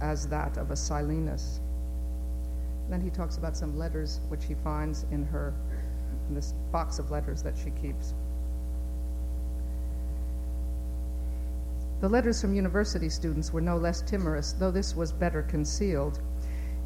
[0.00, 1.60] as that of a Silenus.
[2.88, 5.54] Then he talks about some letters which he finds in her,
[6.28, 8.14] in this box of letters that she keeps.
[12.00, 16.18] The letters from university students were no less timorous, though this was better concealed.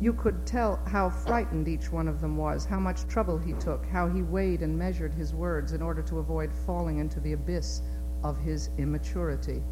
[0.01, 3.87] You could tell how frightened each one of them was, how much trouble he took,
[3.87, 7.81] how he weighed and measured his words in order to avoid falling into the abyss
[8.25, 9.63] of his immaturity,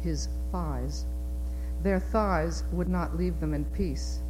[0.00, 1.04] his thighs.
[1.82, 4.20] Their thighs would not leave them in peace.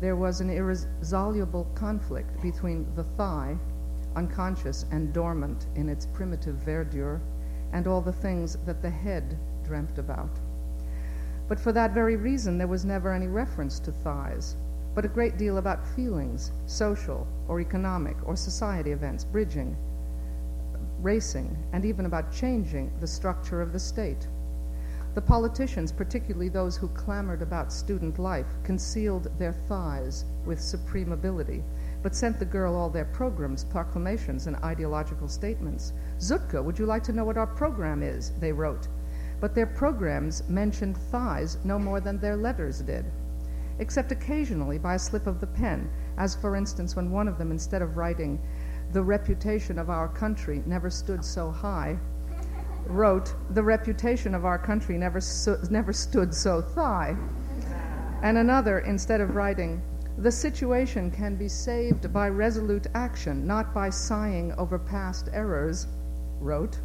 [0.00, 3.56] There was an irresoluble conflict between the thigh,
[4.16, 7.20] unconscious and dormant in its primitive verdure,
[7.72, 10.38] and all the things that the head dreamt about.
[11.48, 14.56] But for that very reason, there was never any reference to thighs,
[14.94, 19.76] but a great deal about feelings, social or economic or society events, bridging,
[21.00, 24.28] racing, and even about changing the structure of the state.
[25.12, 31.64] The politicians, particularly those who clamored about student life, concealed their thighs with supreme ability,
[32.00, 35.92] but sent the girl all their programs, proclamations, and ideological statements.
[36.20, 38.30] Zutka, would you like to know what our program is?
[38.38, 38.86] They wrote.
[39.40, 43.04] But their programs mentioned thighs no more than their letters did,
[43.80, 47.50] except occasionally by a slip of the pen, as for instance when one of them,
[47.50, 48.38] instead of writing,
[48.92, 51.98] The reputation of our country never stood so high,
[52.86, 55.20] wrote, The reputation of our country never,
[55.70, 57.16] never stood so thigh.
[58.22, 59.82] And another, instead of writing,
[60.18, 65.86] The situation can be saved by resolute action, not by sighing over past errors,
[66.40, 66.78] wrote,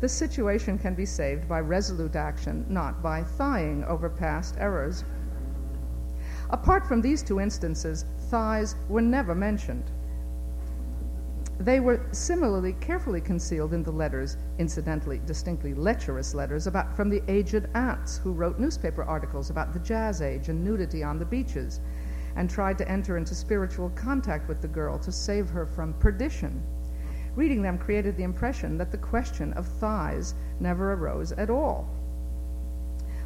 [0.00, 5.04] The situation can be saved by resolute action, not by thighing over past errors.
[6.50, 9.90] Apart from these two instances, thighs were never mentioned.
[11.60, 17.22] They were similarly carefully concealed in the letters, incidentally, distinctly lecherous letters about from the
[17.26, 21.80] aged aunts who wrote newspaper articles about the jazz age and nudity on the beaches,
[22.36, 26.62] and tried to enter into spiritual contact with the girl to save her from perdition.
[27.34, 31.88] Reading them created the impression that the question of thighs never arose at all.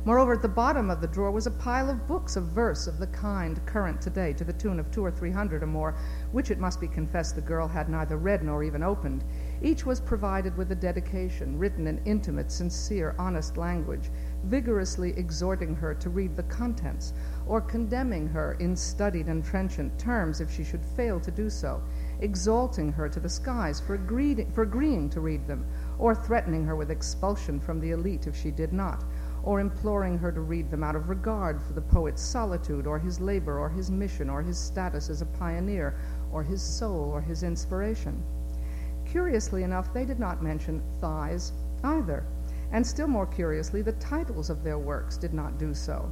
[0.04, 2.98] Moreover, at the bottom of the drawer was a pile of books of verse of
[2.98, 5.94] the kind current today, to the tune of two or three hundred or more,
[6.32, 9.22] which it must be confessed the girl had neither read nor even opened.
[9.60, 14.10] Each was provided with a dedication, written in intimate, sincere, honest language,
[14.44, 17.12] vigorously exhorting her to read the contents,
[17.46, 21.82] or condemning her in studied and trenchant terms if she should fail to do so,
[22.20, 25.64] exalting her to the skies for, agreed, for agreeing to read them,
[25.98, 29.04] or threatening her with expulsion from the elite if she did not
[29.44, 33.20] or imploring her to read them out of regard for the poet's solitude, or his
[33.20, 35.96] labor, or his mission, or his status as a pioneer,
[36.32, 38.22] or his soul, or his inspiration.
[39.04, 41.52] Curiously enough, they did not mention thighs
[41.84, 42.24] either,
[42.72, 46.10] and still more curiously, the titles of their works did not do so.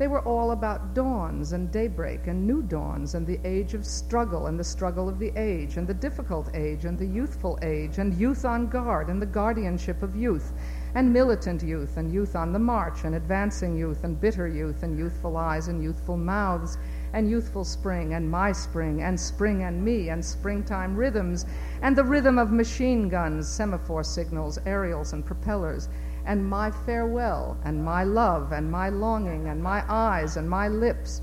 [0.00, 4.46] They were all about dawns and daybreak and new dawns and the age of struggle
[4.46, 8.14] and the struggle of the age and the difficult age and the youthful age and
[8.14, 10.54] youth on guard and the guardianship of youth
[10.94, 14.96] and militant youth and youth on the march and advancing youth and bitter youth and
[14.96, 16.78] youthful eyes and youthful mouths
[17.12, 21.46] and youthful spring and my spring and spring and me and springtime rhythms
[21.82, 25.88] and the rhythm of machine guns, semaphore signals, aerials and propellers
[26.26, 31.22] and my farewell, and my love, and my longing, and my eyes, and my lips,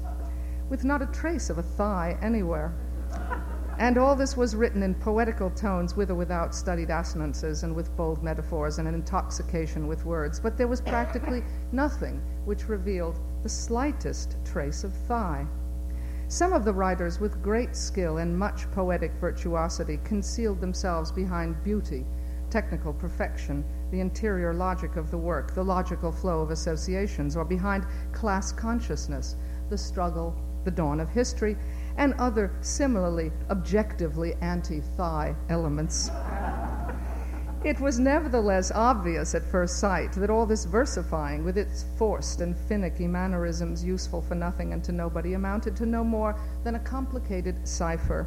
[0.69, 2.73] with not a trace of a thigh anywhere.
[3.79, 7.95] And all this was written in poetical tones, with or without studied assonances, and with
[7.95, 10.39] bold metaphors, and an intoxication with words.
[10.39, 15.45] But there was practically nothing which revealed the slightest trace of thigh.
[16.29, 22.05] Some of the writers, with great skill and much poetic virtuosity, concealed themselves behind beauty,
[22.49, 27.85] technical perfection, the interior logic of the work, the logical flow of associations, or behind
[28.11, 29.37] class consciousness,
[29.69, 30.35] the struggle,
[30.65, 31.55] the dawn of history,
[31.95, 36.11] and other similarly objectively anti thigh elements.
[37.67, 42.55] It was nevertheless obvious at first sight that all this versifying, with its forced and
[42.55, 46.33] finicky mannerisms useful for nothing and to nobody, amounted to no more
[46.63, 48.25] than a complicated cipher,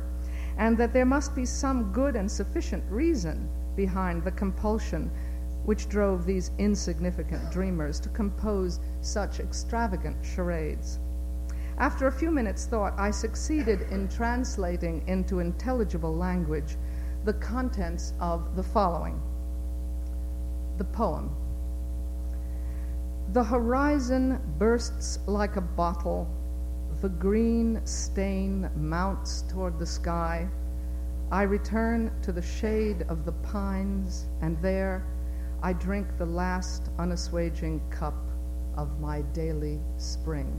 [0.59, 5.11] and that there must be some good and sufficient reason behind the compulsion
[5.65, 10.99] which drove these insignificant dreamers to compose such extravagant charades.
[11.79, 16.77] After a few minutes' thought, I succeeded in translating into intelligible language
[17.25, 19.19] the contents of the following
[20.81, 21.31] the poem.
[23.35, 26.27] The horizon bursts like a bottle,
[27.03, 30.49] the green stain mounts toward the sky.
[31.31, 35.05] I return to the shade of the pines, and there
[35.63, 38.17] I drink the last unassuaging cup
[38.75, 40.59] of my daily spring.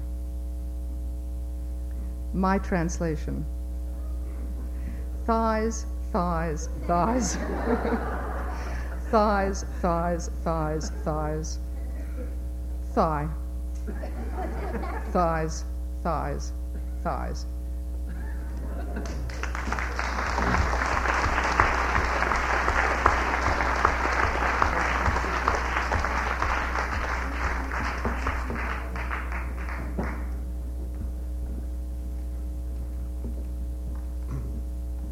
[2.31, 3.43] My translation
[5.25, 7.37] thighs, thighs, thighs.
[9.11, 11.59] thighs, thighs, thighs, thighs.
[12.93, 13.27] Thigh.
[15.11, 15.65] thighs,
[16.01, 16.53] thighs,
[17.03, 17.45] thighs.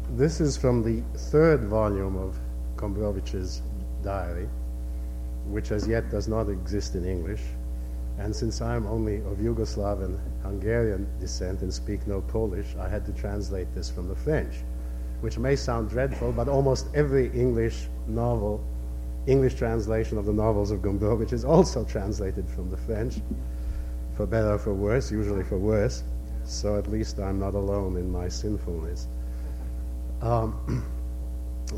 [0.08, 2.38] This is from the third volume of
[2.76, 3.60] Gombrowicz's
[4.02, 4.48] diary,
[5.46, 7.42] which as yet does not exist in English.
[8.18, 13.06] And since I'm only of Yugoslav and Hungarian descent and speak no Polish, I had
[13.06, 14.56] to translate this from the French,
[15.20, 18.62] which may sound dreadful, but almost every English novel,
[19.26, 23.20] English translation of the novels of Gombrowicz is also translated from the French,
[24.14, 26.02] for better or for worse, usually for worse.
[26.44, 29.08] So at least I'm not alone in my sinfulness.
[30.20, 30.84] Um,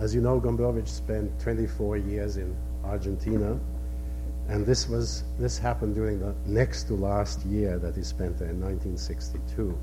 [0.00, 3.58] as you know, Gombrowicz spent 24 years in Argentina,
[4.48, 8.50] and this was this happened during the next to last year that he spent there
[8.50, 9.78] in 1962.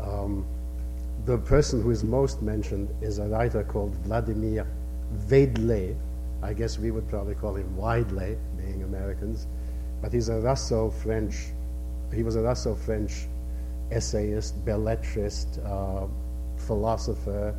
[0.00, 0.46] Um,
[1.24, 4.66] the person who is most mentioned is a writer called Vladimir
[5.26, 5.96] Vedle.
[6.42, 9.46] I guess we would probably call him Widely, being Americans,
[10.02, 11.52] but he's a Russo-French.
[12.12, 13.26] He was a Russo-French
[13.90, 15.58] essayist, belletrist.
[15.64, 16.06] Uh,
[16.58, 17.54] philosopher,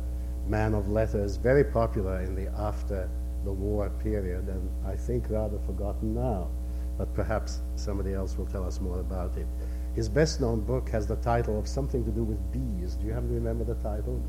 [0.48, 3.08] man of letters, very popular in the after
[3.44, 6.48] the war period, and I think rather forgotten now.
[6.96, 9.46] But perhaps somebody else will tell us more about it.
[9.94, 12.94] His best known book has the title of something to do with bees.
[12.94, 14.22] Do you happen to remember the title?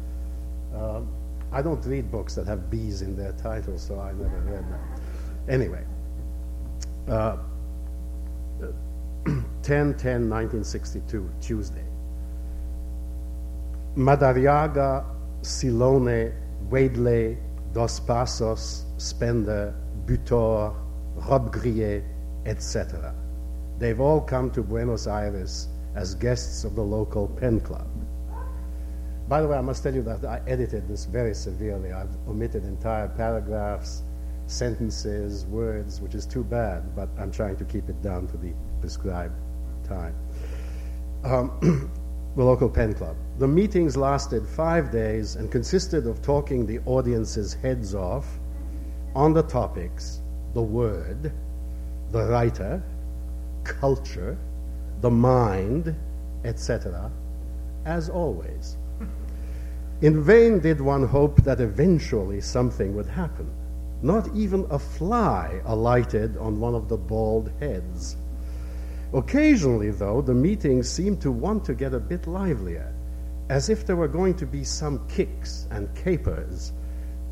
[0.75, 1.09] Um,
[1.51, 5.51] I don't read books that have bees in their title, so I never read that.
[5.51, 5.83] Anyway,
[7.07, 7.37] uh,
[9.25, 11.83] 10 10 1962, Tuesday.
[13.95, 15.03] Madariaga,
[15.41, 16.33] Silone,
[16.69, 17.37] Wadley,
[17.73, 19.73] Dos Passos, Spender,
[20.05, 20.75] Butor,
[21.15, 22.03] Robbe-Grillet,
[22.45, 23.13] etc.
[23.77, 27.87] They've all come to Buenos Aires as guests of the local pen club.
[29.27, 31.91] By the way, I must tell you that I edited this very severely.
[31.91, 34.01] I've omitted entire paragraphs,
[34.47, 38.53] sentences, words, which is too bad, but I'm trying to keep it down to the
[38.81, 39.35] prescribed
[39.83, 40.15] time.
[41.23, 41.91] Um,
[42.35, 43.15] the local pen club.
[43.37, 48.39] The meetings lasted five days and consisted of talking the audience's heads off
[49.15, 50.21] on the topics
[50.53, 51.31] the word,
[52.11, 52.81] the writer,
[53.63, 54.37] culture,
[55.01, 55.95] the mind,
[56.43, 57.11] etc.,
[57.85, 58.77] as always.
[60.01, 63.51] In vain did one hope that eventually something would happen.
[64.01, 68.15] Not even a fly alighted on one of the bald heads.
[69.13, 72.93] Occasionally, though, the meetings seemed to want to get a bit livelier,
[73.49, 76.73] as if there were going to be some kicks and capers,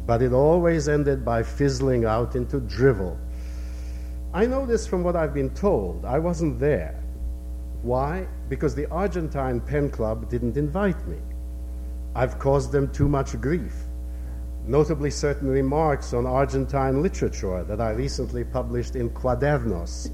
[0.08, 3.20] but it always ended by fizzling out into drivel.
[4.34, 6.04] I know this from what I've been told.
[6.04, 7.00] I wasn't there.
[7.84, 8.28] Why?
[8.50, 11.18] Because the Argentine Pen Club didn't invite me.
[12.16, 13.76] I've caused them too much grief,
[14.66, 20.10] notably certain remarks on Argentine literature that I recently published in Cuadernos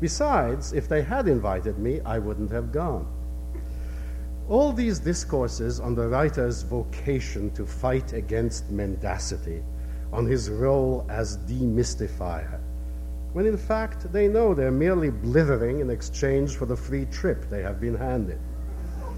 [0.00, 3.06] Besides, if they had invited me, I wouldn't have gone.
[4.48, 9.62] All these discourses on the writer's vocation to fight against mendacity,
[10.12, 12.60] on his role as demystifier,
[13.32, 17.62] when in fact they know they're merely blithering in exchange for the free trip they
[17.62, 18.38] have been handed.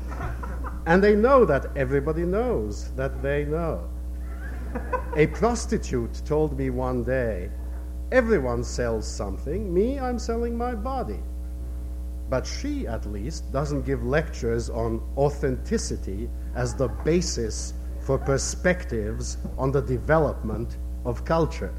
[0.87, 3.87] and they know that everybody knows that they know.
[5.17, 7.51] A prostitute told me one day
[8.11, 9.73] Everyone sells something.
[9.73, 11.21] Me, I'm selling my body.
[12.31, 19.71] But she, at least, doesn't give lectures on authenticity as the basis for perspectives on
[19.71, 21.75] the development of culture.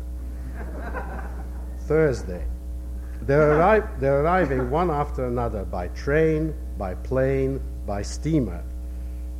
[1.81, 2.45] Thursday.
[3.24, 8.63] They're, arri- they're arriving one after another by train, by plane, by steamer.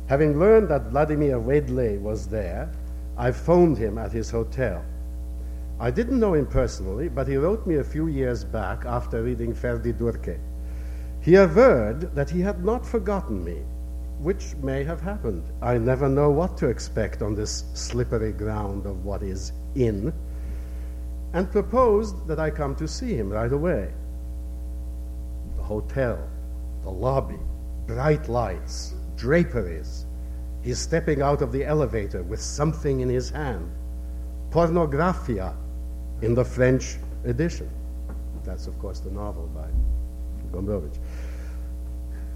[0.08, 2.70] Having learned that Vladimir Vedle was there,
[3.16, 4.84] I phoned him at his hotel.
[5.82, 9.54] I didn't know him personally, but he wrote me a few years back after reading
[9.54, 10.38] Ferdydurke.
[11.22, 13.62] He averred that he had not forgotten me,
[14.18, 15.42] which may have happened.
[15.62, 20.12] I never know what to expect on this slippery ground of what is in,
[21.32, 23.90] and proposed that I come to see him right away.
[25.56, 26.28] The hotel,
[26.82, 27.40] the lobby,
[27.86, 30.04] bright lights, draperies.
[30.60, 33.72] He's stepping out of the elevator with something in his hand.
[34.50, 35.54] Pornografia
[36.22, 37.68] in the French edition.
[38.44, 39.68] That's, of course, the novel by
[40.52, 40.98] Gombrowicz.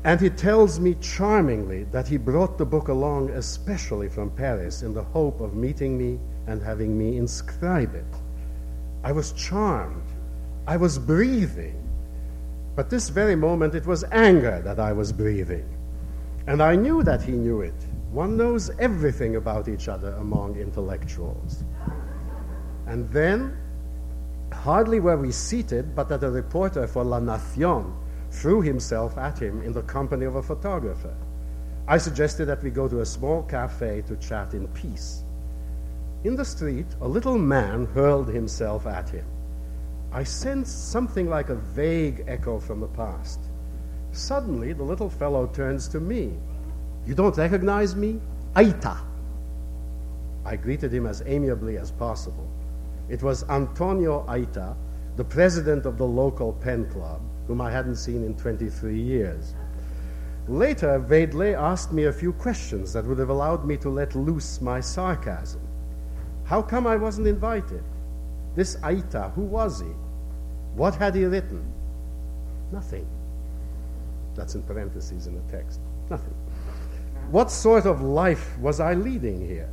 [0.05, 4.93] And he tells me charmingly that he brought the book along especially from Paris in
[4.93, 8.05] the hope of meeting me and having me inscribe it.
[9.03, 10.05] I was charmed.
[10.67, 11.81] I was breathing.
[12.77, 15.69] But this very moment it was anger that I was breathing.
[16.47, 17.75] And I knew that he knew it.
[18.11, 21.65] One knows everything about each other among intellectuals.
[22.87, 23.57] And then,
[24.65, 27.93] hardly were we seated, but that a reporter for La Nación
[28.31, 31.15] threw himself at him in the company of a photographer.
[31.87, 35.23] I suggested that we go to a small cafe to chat in peace.
[36.25, 39.27] In the street, a little man hurled himself at him.
[40.11, 43.41] I sensed something like a vague echo from the past.
[44.13, 46.33] Suddenly, the little fellow turns to me.
[47.05, 48.19] You don't recognize me?
[48.57, 48.97] Aita.
[50.47, 52.49] I greeted him as amiably as possible.
[53.09, 54.77] It was Antonio Aita,
[55.17, 59.55] the president of the local pen club, whom I hadn't seen in 23 years.
[60.49, 64.61] Later, Veidle asked me a few questions that would have allowed me to let loose
[64.61, 65.61] my sarcasm.
[66.45, 67.83] How come I wasn't invited?
[68.55, 69.93] This Aita, who was he?
[70.75, 71.65] What had he written?
[72.73, 73.07] Nothing.
[74.35, 75.81] That's in parentheses in the text.
[76.11, 76.35] Nothing.
[77.31, 79.71] What sort of life was I leading here?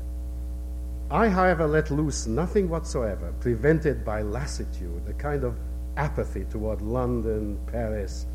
[1.11, 5.59] I, however, let loose nothing whatsoever, prevented by lassitude, a kind of
[5.97, 8.25] apathy toward London, Paris.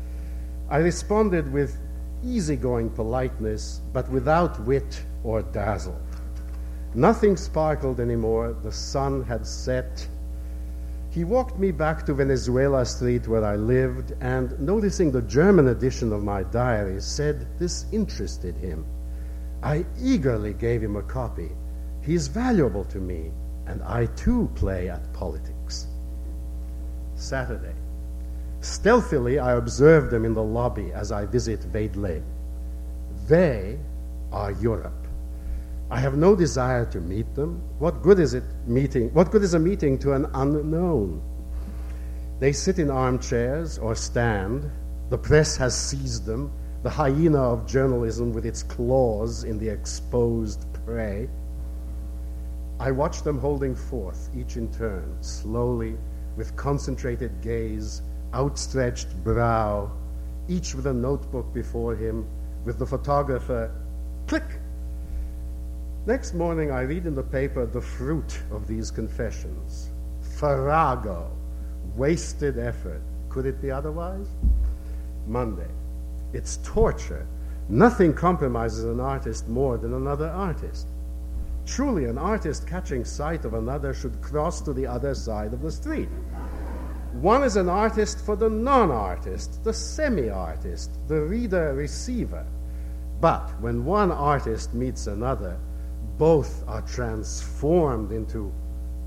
[0.69, 1.75] I responded with
[2.23, 5.99] easygoing politeness, but without wit or dazzle.
[6.93, 8.55] Nothing sparkled anymore.
[8.61, 10.07] The sun had set.
[11.09, 16.13] He walked me back to Venezuela Street where I lived, and noticing the German edition
[16.13, 18.85] of my diary, said this interested him.
[19.63, 21.49] I eagerly gave him a copy.
[22.07, 23.33] He is valuable to me,
[23.65, 25.87] and I too play at politics.
[27.15, 27.75] Saturday.
[28.61, 32.23] Stealthily, I observe them in the lobby as I visit Veidle.
[33.27, 33.77] They
[34.31, 35.05] are Europe.
[35.91, 37.61] I have no desire to meet them.
[37.77, 39.13] What good is it meeting?
[39.13, 41.21] What good is a meeting to an unknown?
[42.39, 44.71] They sit in armchairs or stand.
[45.09, 50.65] The press has seized them, the hyena of journalism with its claws in the exposed
[50.85, 51.27] prey.
[52.79, 55.97] I watch them holding forth, each in turn, slowly,
[56.35, 58.03] with concentrated gaze,
[58.33, 59.91] outstretched brow,
[60.47, 62.27] each with a notebook before him,
[62.65, 63.71] with the photographer,
[64.27, 64.59] click.
[66.05, 69.89] Next morning, I read in the paper the fruit of these confessions.
[70.21, 71.31] Farrago,
[71.95, 73.01] wasted effort.
[73.29, 74.27] Could it be otherwise?
[75.25, 75.69] Monday,
[76.31, 77.25] it's torture.
[77.69, 80.87] Nothing compromises an artist more than another artist.
[81.67, 85.71] Truly, an artist catching sight of another should cross to the other side of the
[85.71, 86.07] street.
[87.11, 92.45] One is an artist for the non artist, the semi artist, the reader receiver.
[93.19, 95.57] But when one artist meets another,
[96.17, 98.53] both are transformed into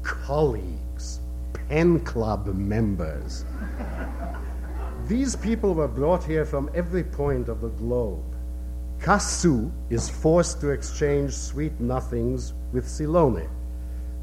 [0.02, 1.20] colleagues,
[1.54, 3.46] pen club members.
[5.06, 8.29] These people were brought here from every point of the globe.
[9.00, 13.48] Cassou is forced to exchange sweet nothings with Silone.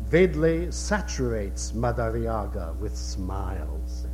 [0.07, 4.05] Vedle saturates Madariaga with smiles.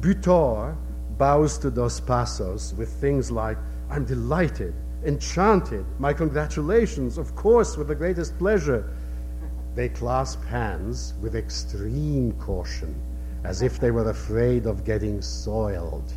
[0.00, 0.76] Butor
[1.16, 3.56] bows to Dos Passos with things like,
[3.88, 8.92] I'm delighted, enchanted, my congratulations, of course, with the greatest pleasure.
[9.76, 13.00] They clasp hands with extreme caution,
[13.44, 16.12] as if they were afraid of getting soiled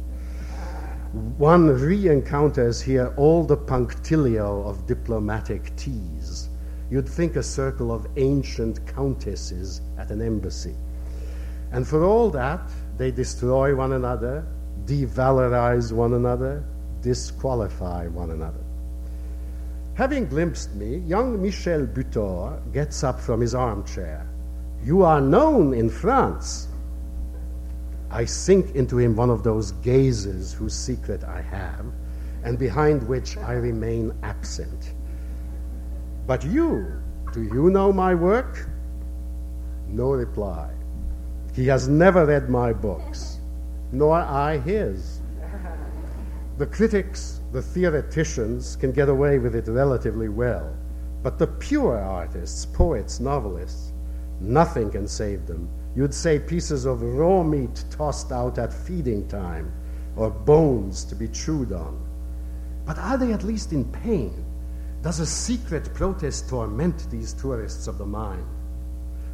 [1.37, 6.47] one re encounters here all the punctilio of diplomatic teas.
[6.89, 10.75] You'd think a circle of ancient countesses at an embassy.
[11.71, 12.61] And for all that,
[12.97, 14.45] they destroy one another,
[14.85, 16.63] devalorize one another,
[17.01, 18.63] disqualify one another.
[19.95, 24.25] Having glimpsed me, young Michel Butor gets up from his armchair.
[24.83, 26.67] You are known in France.
[28.13, 31.85] I sink into him one of those gazes whose secret I have,
[32.43, 34.93] and behind which I remain absent.
[36.27, 37.01] But you,
[37.31, 38.67] do you know my work?
[39.87, 40.71] No reply.
[41.53, 43.39] He has never read my books,
[43.93, 45.21] nor I his.
[46.57, 50.75] The critics, the theoreticians can get away with it relatively well,
[51.23, 53.93] but the pure artists, poets, novelists,
[54.41, 59.71] nothing can save them You'd say pieces of raw meat tossed out at feeding time,
[60.15, 61.99] or bones to be chewed on.
[62.85, 64.45] But are they at least in pain?
[65.01, 68.45] Does a secret protest torment these tourists of the mind?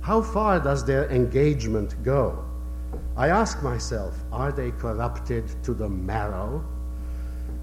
[0.02, 2.46] How far does their engagement go?
[3.16, 6.66] I ask myself, are they corrupted to the marrow?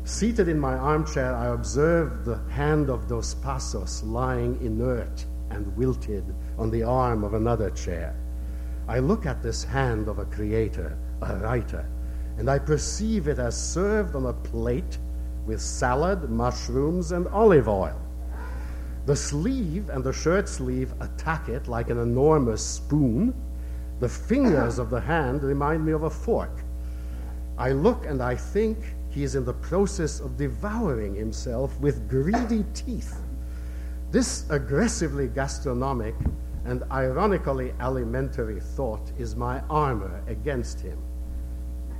[0.04, 6.34] Seated in my armchair, I observe the hand of Dos Passos lying inert and wilted
[6.58, 8.14] on the arm of another chair.
[8.86, 11.86] I look at this hand of a creator, a writer,
[12.36, 14.98] and I perceive it as served on a plate
[15.46, 18.00] with salad, mushrooms, and olive oil.
[19.06, 23.34] The sleeve and the shirt sleeve attack it like an enormous spoon.
[24.00, 26.62] The fingers of the hand remind me of a fork.
[27.56, 28.78] I look and I think
[29.10, 33.16] he is in the process of devouring himself with greedy teeth.
[34.10, 36.14] This aggressively gastronomic
[36.64, 40.98] and ironically alimentary thought is my armor against him.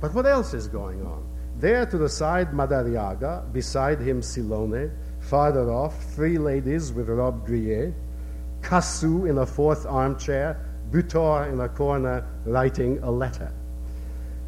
[0.01, 1.25] But what else is going on?
[1.57, 7.93] There to the side, Madariaga, beside him, Silone, farther off, three ladies with Robbe-Grillet,
[8.61, 10.59] Cassou in a fourth armchair,
[10.91, 13.53] Butor in a corner writing a letter.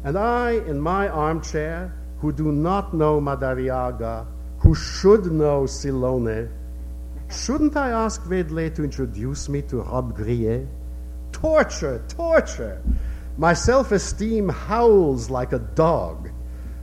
[0.04, 4.26] And I, in my armchair, who do not know Madariaga,
[4.58, 6.50] who should know Silone,
[7.30, 10.66] shouldn't I ask Wedley to introduce me to Robbe-Grillet?
[11.32, 12.82] Torture, torture!
[13.36, 16.30] My self esteem howls like a dog.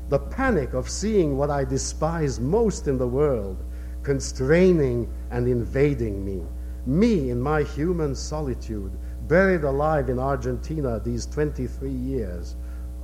[0.09, 3.63] The panic of seeing what I despise most in the world
[4.03, 6.43] constraining and invading me.
[6.85, 8.91] Me in my human solitude,
[9.27, 12.55] buried alive in Argentina these 23 years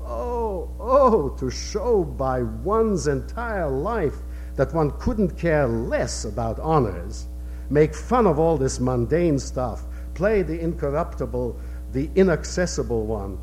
[0.05, 4.17] Oh, oh, to show by one's entire life
[4.55, 7.27] that one couldn't care less about honors,
[7.71, 11.57] make fun of all this mundane stuff, play the incorruptible,
[11.93, 13.39] the inaccessible one,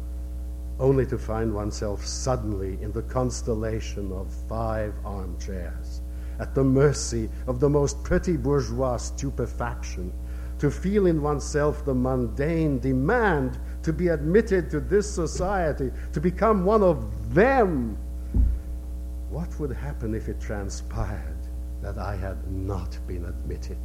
[0.79, 6.03] only to find oneself suddenly in the constellation of five armchairs,
[6.39, 10.13] at the mercy of the most pretty bourgeois stupefaction,
[10.59, 16.65] to feel in oneself the mundane demand to be admitted to this society, to become
[16.65, 17.97] one of them.
[19.31, 21.39] What would happen if it transpired
[21.81, 23.79] that I had not been admitted?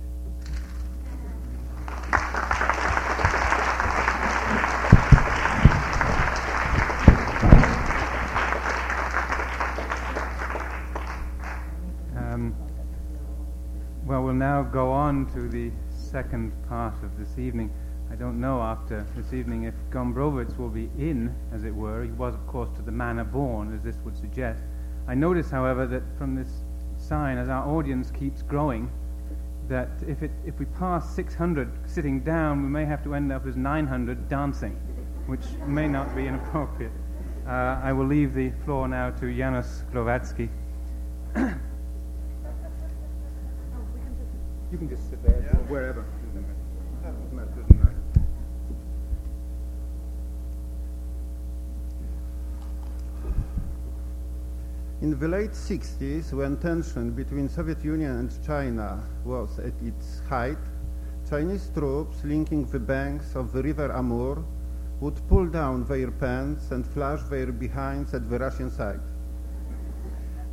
[12.15, 12.55] Um,
[14.05, 17.71] well, we'll now go on to the second part of this evening.
[18.11, 22.03] I don't know after this evening if Gombrowicz will be in, as it were.
[22.03, 24.61] He was, of course, to the manner born, as this would suggest.
[25.07, 26.49] I notice, however, that from this
[26.97, 28.91] sign, as our audience keeps growing,
[29.69, 33.45] that if, it, if we pass 600 sitting down, we may have to end up
[33.45, 34.73] as 900 dancing,
[35.27, 36.91] which may not be inappropriate.
[37.47, 40.49] Uh, I will leave the floor now to Janusz Glowacki.
[44.71, 45.57] you can just sit there, yeah.
[45.57, 46.05] or wherever.
[55.03, 60.63] In the late 60s, when tension between Soviet Union and China was at its height,
[61.29, 64.41] Chinese troops linking the banks of the river Amur
[65.01, 69.01] would pull down their pants and flash their behinds at the Russian side.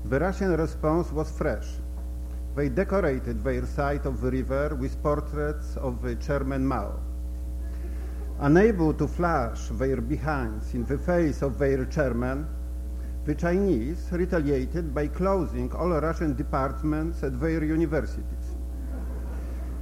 [0.07, 1.69] The Russian response was fresh.
[2.57, 6.99] They decorated their side of the river with portraits of the chairman Mao.
[8.41, 12.49] Unable to flash their behinds in the face of their chairman,
[13.31, 18.47] the Chinese retaliated by closing all Russian departments at their universities.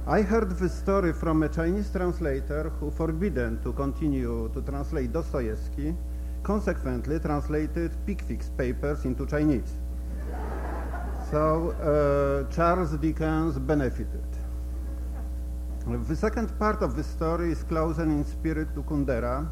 [0.05, 5.95] I heard this story from a Chinese translator who, forbidden to continue to translate Dostoevsky,
[6.43, 9.73] consequently translated Pickwick's papers into Chinese.
[11.31, 14.29] So uh, Charles Dickens benefited.
[16.07, 19.47] The second part of the story is closer in spirit to Kundera,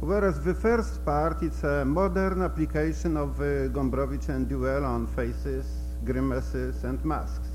[0.00, 5.66] Whereas the first part is a modern application of the Gombrowiczian duel on faces,
[6.04, 7.48] grimaces, and masks.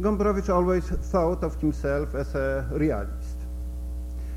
[0.00, 3.38] Gombrowicz always thought of himself as a realist.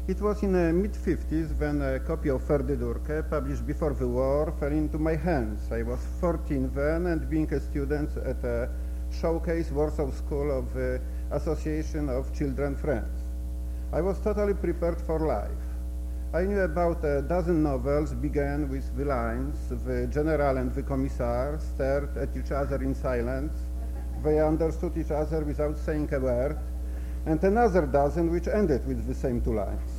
[0.07, 4.71] It was in the mid-50s when a copy of Ferdydurke, published before the war, fell
[4.71, 5.71] into my hands.
[5.71, 8.69] I was 14 then and being a student at a
[9.11, 13.19] showcase Warsaw School of the Association of Children Friends.
[13.91, 15.64] I was totally prepared for life.
[16.33, 21.59] I knew about a dozen novels began with the lines, the general and the commissar
[21.59, 23.53] stared at each other in silence,
[24.23, 26.57] they understood each other without saying a word,
[27.25, 29.91] and another dozen which ended with the same two lines.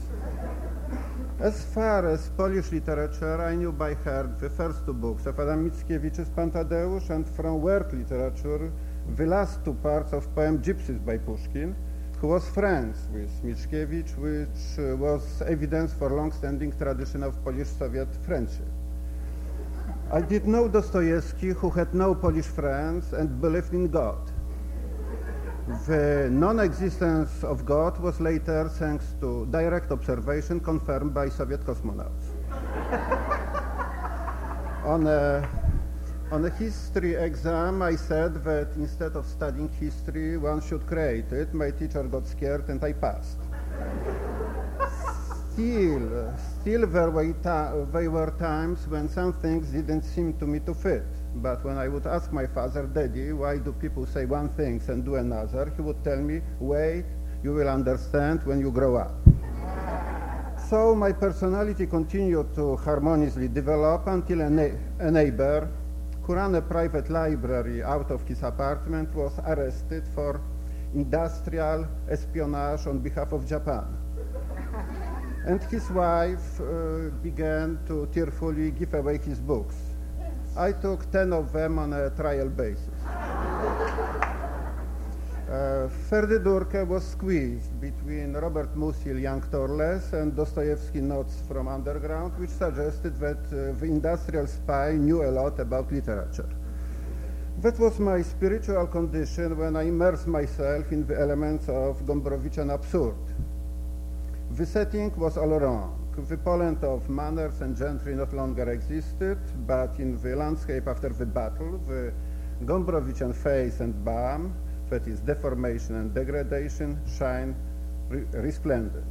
[1.38, 5.70] As far as Polish literature, I knew by heart the first two books of Adam
[5.70, 8.72] Mickiewicz's Pan Tadeusz and from world literature,
[9.16, 11.76] the last two parts of poem Gypsies by Pushkin,
[12.20, 18.66] who was friends with Mickiewicz, which uh, was evidence for long-standing tradition of Polish-Soviet friendship.
[20.12, 24.31] I did know Dostoevsky, who had no Polish friends and believed in God.
[25.87, 32.31] The non-existence of God was later, thanks to direct observation, confirmed by Soviet cosmonauts.
[34.85, 35.48] on, a,
[36.30, 41.54] on a history exam, I said that instead of studying history, one should create it.
[41.54, 43.38] My teacher got scared and I passed.
[45.52, 47.32] still, still there were,
[47.92, 51.06] there were times when some things didn't seem to me to fit.
[51.36, 55.04] But when I would ask my father, Daddy, why do people say one thing and
[55.04, 57.04] do another, he would tell me, wait,
[57.44, 59.14] you will understand when you grow up.
[60.68, 65.68] so my personality continued to harmoniously develop until a, na- a neighbor
[66.26, 70.40] who ran a private library out of his apartment was arrested for
[70.92, 73.86] industrial espionage on behalf of Japan.
[75.46, 79.76] and his wife uh, began to tearfully give away his books.
[80.56, 82.90] I took 10 of them on a trial basis.
[85.46, 92.50] Ferdy Durke was squeezed between Robert Musil, Young Torles, and Dostoevsky notes from Underground, which
[92.50, 96.48] suggested that uh, the industrial spy knew a lot about literature.
[97.61, 103.14] That was my spiritual condition when I immersed myself in the elements of Gombrowiczian absurd.
[104.50, 109.98] The setting was all wrong the Poland of manners and gentry no longer existed, but
[109.98, 112.12] in the landscape after the battle, the
[112.64, 114.54] Gombrowiczian face and balm,
[114.90, 117.55] that is deformation and degradation, shine
[118.09, 119.05] re resplendent.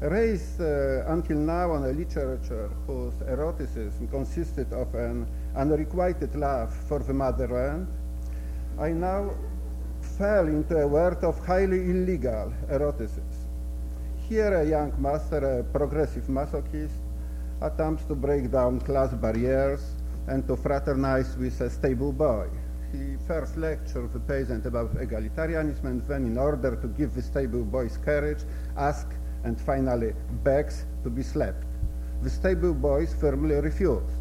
[0.00, 7.00] Raised uh, until now on a literature whose eroticism consisted of an unrequited love for
[7.00, 7.86] the motherland,
[8.78, 9.30] I now
[10.16, 13.24] fell into a world of highly illegal eroticism.
[14.28, 16.96] Here a young master, a progressive masochist,
[17.60, 19.82] attempts to break down class barriers
[20.28, 22.48] and to fraternize with a stable boy.
[22.92, 27.22] He first lecture of the peasant about egalitarianism and then in order to give the
[27.22, 28.42] stable boy's courage,
[28.76, 31.64] asks and finally begs to be slapped.
[32.22, 34.12] The stable boys firmly refused.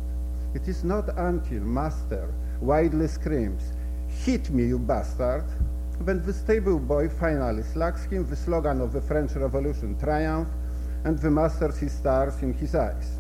[0.54, 3.74] It is not until master widely screams,
[4.08, 5.46] hit me you bastard,
[6.04, 10.48] when the stable boy finally slacks him, the slogan of the French Revolution triumph,
[11.04, 13.19] and the master sees stars in his eyes.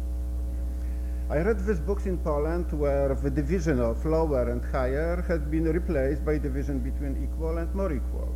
[1.31, 5.65] I read these books in Poland where the division of lower and higher had been
[5.65, 8.33] replaced by division between equal and more equal.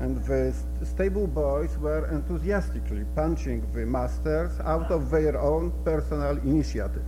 [0.00, 6.36] And the st stable boys were enthusiastically punching the masters out of their own personal
[6.38, 7.06] initiative.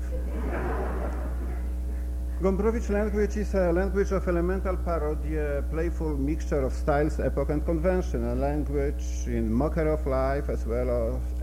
[2.41, 7.65] Gombrowicz language is a language of elemental parody, a playful mixture of styles, epoch, and
[7.65, 10.89] convention, a language in mockery of life as well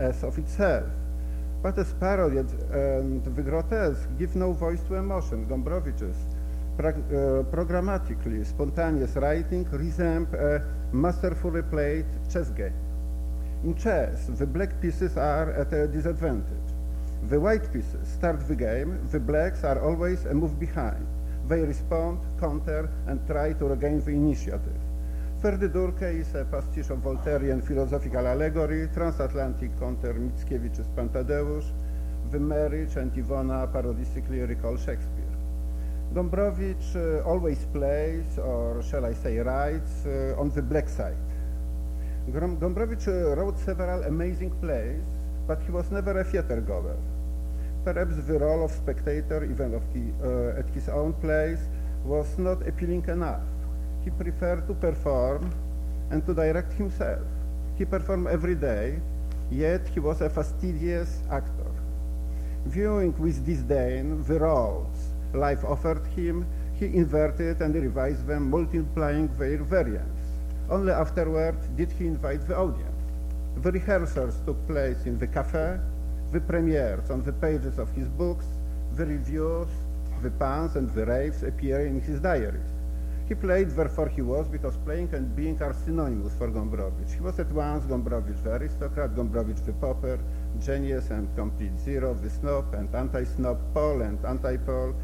[0.00, 0.88] as of itself.
[1.62, 5.46] But as parody and the grotesque give no voice to emotion.
[5.46, 6.16] Gombrowicz's
[6.78, 12.74] uh, programmatically spontaneous writing resembles a masterfully played chess game.
[13.62, 16.68] In chess, the black pieces are at a disadvantage.
[17.28, 21.06] The white pieces start the game, the blacks are always a move behind.
[21.46, 24.81] They respond, counter, and try to regain the initiative.
[25.44, 31.64] Is a pastiche of Voltairean philosophical allegory, transatlantic counter Mickiewicz's Pantadeusz,
[32.30, 35.36] the marriage and Iwona parodistically recall Shakespeare.
[36.14, 41.16] Gombrowicz uh, always plays, or shall I say writes, uh, on the black side.
[42.30, 45.02] Gombrowicz uh, wrote several amazing plays,
[45.48, 46.96] but he was never a theater goer.
[47.84, 49.82] Perhaps the role of spectator, even of
[50.56, 51.58] at his own place,
[52.04, 53.42] was not appealing enough.
[54.04, 55.50] He preferred to perform
[56.10, 57.26] and to direct himself.
[57.76, 59.00] He performed every day,
[59.50, 61.72] yet he was a fastidious actor.
[62.66, 69.58] Viewing with disdain the roles life offered him, he inverted and revised them, multiplying their
[69.58, 70.20] variants.
[70.68, 73.02] Only afterward did he invite the audience.
[73.62, 75.78] The rehearsals took place in the cafe,
[76.32, 78.46] the premieres on the pages of his books,
[78.94, 79.68] the reviews,
[80.22, 82.81] the puns and the raves appear in his diaries.
[83.32, 87.14] He played therefore he was, because playing and being are synonymous for Gombrowicz.
[87.14, 90.18] He was at once Gombrowicz the aristocrat, Gombrowicz the pauper,
[90.60, 94.94] genius and complete zero, the snob and anti-snob, Paul and anti-Paul.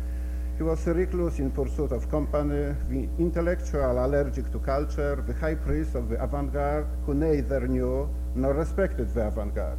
[0.59, 5.55] He was a recluse in pursuit of company, the intellectual allergic to culture, the high
[5.55, 9.79] priest of the avant-garde, who neither knew nor respected the avant-garde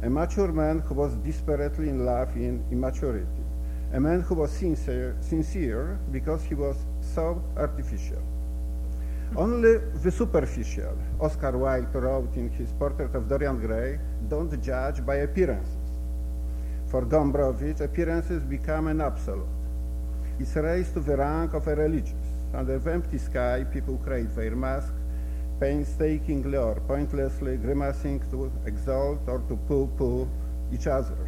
[0.00, 3.42] a mature man who was desperately in love in immaturity,
[3.92, 6.76] a man who was sincere, sincere because he was
[7.18, 8.22] so artificial.
[9.34, 15.16] Only the superficial, Oscar Wilde wrote in his portrait of Dorian Gray, don't judge by
[15.26, 15.88] appearances.
[16.90, 19.56] For Gombrowicz, appearances become an absolute.
[20.38, 22.28] It's raised to the rank of a religious.
[22.54, 24.94] Under the empty sky, people create their mask,
[25.58, 30.28] painstakingly or pointlessly grimacing to exalt or to pooh-pooh
[30.72, 31.18] each other.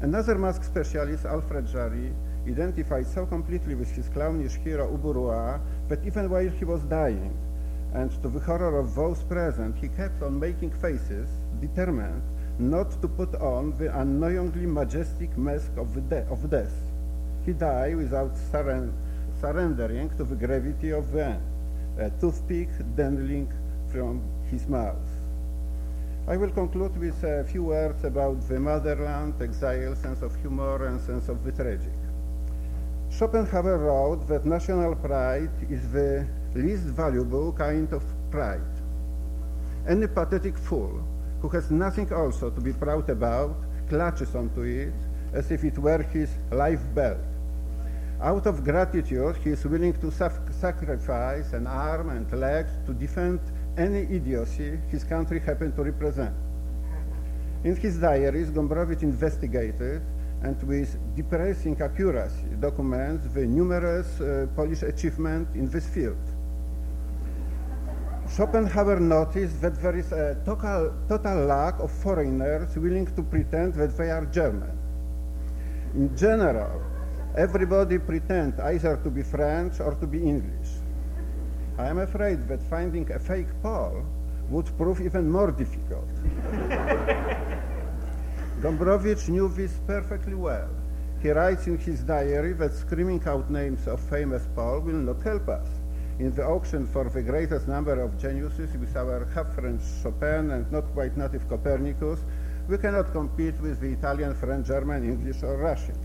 [0.00, 2.12] Another mask specialist, Alfred Jarry,
[2.46, 7.36] identified so completely with his clownish hero Ubu Roi that even while he was dying,
[7.94, 11.28] and to the horror of those present, he kept on making faces,
[11.60, 12.22] determined
[12.58, 16.74] not to put on the annoyingly majestic mask of, de of death.
[17.44, 18.92] He died without surren
[19.40, 21.42] surrendering to the gravity of the end,
[21.98, 23.50] a toothpick dangling
[23.90, 25.08] from his mouth.
[26.28, 31.00] I will conclude with a few words about the motherland, exile, sense of humor, and
[31.00, 31.99] sense of the tragic.
[33.20, 38.72] Schopenhauer wrote that national pride is the least valuable kind of pride.
[39.86, 41.04] Any pathetic fool
[41.42, 43.56] who has nothing also to be proud about
[43.90, 44.94] clutches onto it
[45.34, 47.18] as if it were his life belt.
[48.22, 53.40] Out of gratitude, he is willing to sacrifice an arm and legs to defend
[53.76, 56.34] any idiocy his country happened to represent.
[57.64, 60.00] In his diaries, Gombrowicz investigated
[60.42, 66.18] and with depressing accuracy documents the numerous uh, Polish achievements in this field.
[68.26, 73.96] Schopenhauer noticed that there is a total, total lack of foreigners willing to pretend that
[73.96, 74.70] they are German.
[75.94, 76.80] In general,
[77.36, 80.70] everybody pretends either to be French or to be English.
[81.76, 84.04] I am afraid that finding a fake Pole
[84.48, 86.08] would prove even more difficult.
[88.60, 90.68] Gombrowicz knew this perfectly well.
[91.22, 95.48] He writes in his diary that screaming out names of famous Poles will not help
[95.48, 95.66] us
[96.20, 100.84] in the auction for the greatest number of geniuses with our half-French Chopin and not
[100.92, 102.20] quite native Copernicus,
[102.68, 105.96] we cannot compete with the Italian, French, German, English or Russian.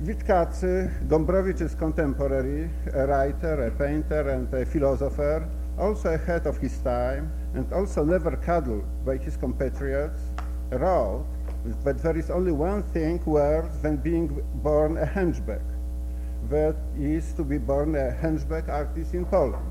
[0.00, 6.78] Witkacy, Gombrowicz's uh, contemporary, a writer, a painter and a philosopher, also ahead of his
[6.78, 10.20] time and also never cuddled by his compatriots,
[11.84, 15.62] that there is only one thing worse than being born a hunchback,
[16.50, 19.64] that is to be born a hunchback artist in Poland.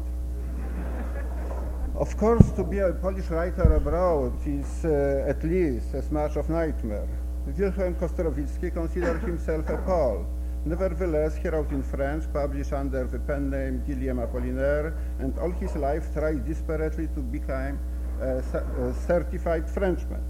[1.95, 6.49] of course, to be a Polish writer abroad is uh, at least as much of
[6.49, 7.07] nightmare.
[7.45, 10.25] Wilhelm Kostrowicki considered himself a Pole.
[10.65, 15.75] Nevertheless, he wrote in French, published under the pen name Guillaume Apollinaire, and all his
[15.75, 17.77] life tried desperately to become
[18.21, 20.23] a, a certified Frenchman.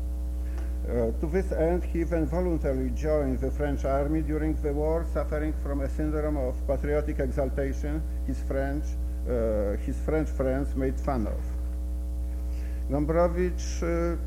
[0.83, 5.53] Uh, to this end, he even voluntarily joined the French army during the war, suffering
[5.63, 8.83] from a syndrome of patriotic exaltation his French,
[9.29, 11.41] uh, his French friends made fun of.
[12.91, 14.17] Gombrowicz uh,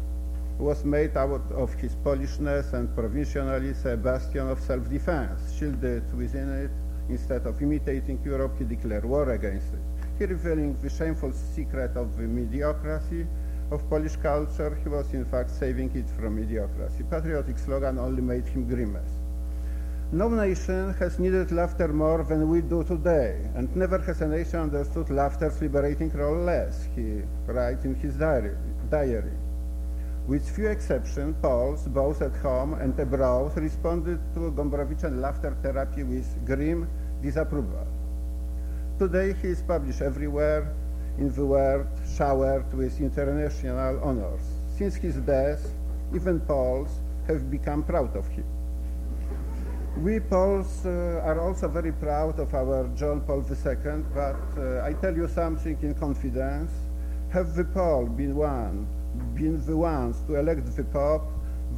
[0.59, 6.71] was made out of his Polishness and provincialism a bastion of self-defense, shielded within it.
[7.11, 9.81] Instead of imitating Europe, he declared war against it.
[10.19, 13.27] He revealing the shameful secret of the mediocrity
[13.71, 17.09] of Polish culture, he was in fact saving it from idiocracy.
[17.11, 19.11] Patriotic slogan only made him grimace.
[20.13, 24.61] No nation has needed laughter more than we do today, and never has a nation
[24.61, 28.57] understood laughter's liberating role less, he writes in his diary.
[28.89, 29.33] diary.
[30.29, 36.27] With few exceptions, Poles, both at home and abroad, responded to Gombrowiczian laughter therapy with
[36.47, 36.89] grim
[37.21, 37.87] disapproval.
[38.99, 40.73] Today he is published everywhere,
[41.19, 44.41] in the world showered with international honors.
[44.77, 45.69] Since his death,
[46.15, 46.91] even Poles
[47.27, 48.45] have become proud of him.
[50.03, 54.93] We Poles uh, are also very proud of our John Paul II, but uh, I
[55.01, 56.71] tell you something in confidence.
[57.33, 58.87] Have the Poles been one,
[59.35, 61.27] been the ones to elect the Pope,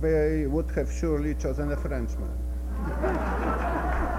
[0.00, 2.36] they would have surely chosen a Frenchman.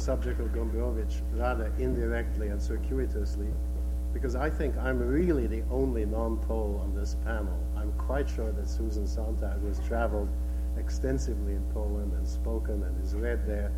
[0.00, 3.48] the subject of Gombrowicz rather indirectly and circuitously,
[4.14, 7.58] because I think I'm really the only non-Pole on this panel.
[7.76, 10.30] I'm quite sure that Susan Sontag, who has traveled
[10.78, 13.70] extensively in Poland and spoken and is read there,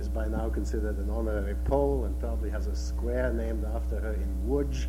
[0.00, 4.14] is by now considered an honorary Pole and probably has a square named after her
[4.14, 4.88] in Łódź,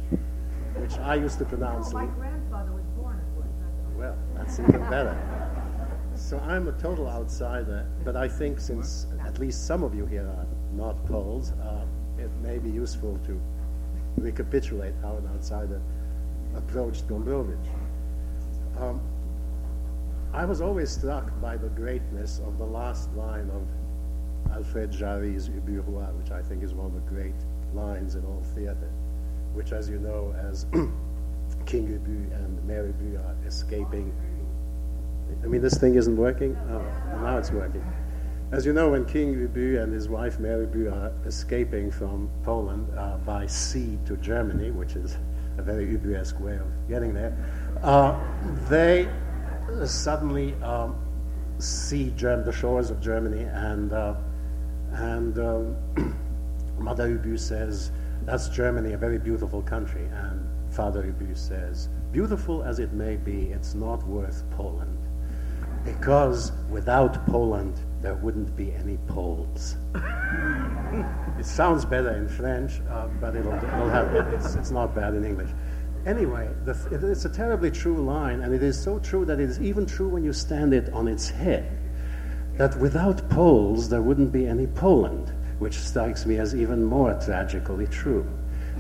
[0.78, 1.94] which I used to pronounce.
[1.94, 3.96] Oh, my grandfather was born in Łódź.
[3.96, 5.16] Well, that's even better.
[6.16, 10.28] So I'm a total outsider, but I think since at least some of you here
[10.28, 11.86] are not Poles, uh,
[12.18, 13.42] it may be useful to
[14.18, 15.82] recapitulate how an outsider
[16.56, 17.68] approached Gombrowicz.
[18.80, 19.02] Um,
[20.34, 23.68] I was always struck by the greatness of the last line of
[24.52, 27.36] Alfred Jarry's Ubu Roi, which I think is one of the great
[27.74, 28.90] lines in all theater,
[29.54, 30.66] which, as you know, as
[31.66, 34.14] King Ubu and Mère Ubu are escaping.
[35.44, 36.58] I mean, this thing isn't working?
[36.70, 37.84] Oh, now it's working.
[38.54, 42.88] As you know, when King Ubu and his wife Mère Ubu are escaping from Poland
[42.96, 45.18] uh, by sea to Germany, which is
[45.58, 47.36] a very Ubu-esque way of getting there,
[47.82, 48.16] uh,
[48.70, 49.10] they
[49.86, 50.96] suddenly um,
[51.58, 54.14] see Germ- the shores of Germany, and uh,
[54.92, 55.76] and um,
[56.78, 57.90] Mother Ubu says,
[58.22, 63.48] "That's Germany, a very beautiful country." And Father Ubu says, "Beautiful as it may be,
[63.48, 65.00] it's not worth Poland,
[65.84, 69.78] because without Poland." There wouldn't be any Poles.
[71.40, 75.24] it sounds better in French, uh, but it'll, it'll have, it's, it's not bad in
[75.24, 75.50] English.
[76.06, 79.50] Anyway, the, it, it's a terribly true line, and it is so true that it
[79.50, 81.80] is even true when you stand it on its head.
[82.58, 87.88] That without Poles, there wouldn't be any Poland, which strikes me as even more tragically
[87.88, 88.30] true.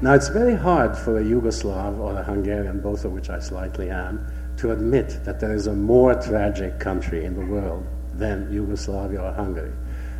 [0.02, 3.90] Now, it's very hard for a Yugoslav or a Hungarian, both of which I slightly
[3.90, 9.22] am, to admit that there is a more tragic country in the world than Yugoslavia
[9.22, 9.72] or Hungary.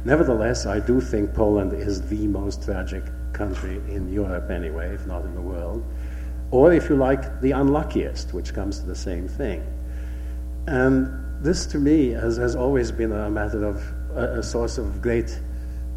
[0.06, 5.24] Nevertheless, I do think Poland is the most tragic country in Europe, anyway, if not
[5.24, 5.84] in the world.
[6.52, 9.64] Or, if you like, the unluckiest, which comes to the same thing.
[10.68, 13.84] And this, to me, has, has always been a matter of
[14.16, 15.40] a, a source of great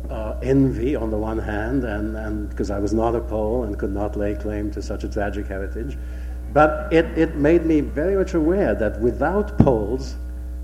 [0.08, 3.92] uh, envy on the one hand, and because I was not a Pole and could
[3.92, 5.98] not lay claim to such a tragic heritage.
[6.52, 10.16] But it, it made me very much aware that without Poles,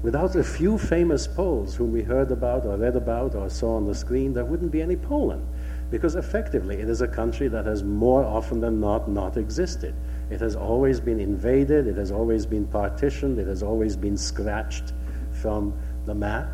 [0.02, 3.86] Without a few famous Poles whom we heard about or read about or saw on
[3.86, 5.46] the screen, there wouldn't be any Poland.
[5.92, 9.94] Because effectively, it is a country that has more often than not not existed.
[10.28, 14.92] It has always been invaded, it has always been partitioned, it has always been scratched
[15.30, 15.72] from
[16.04, 16.48] the map.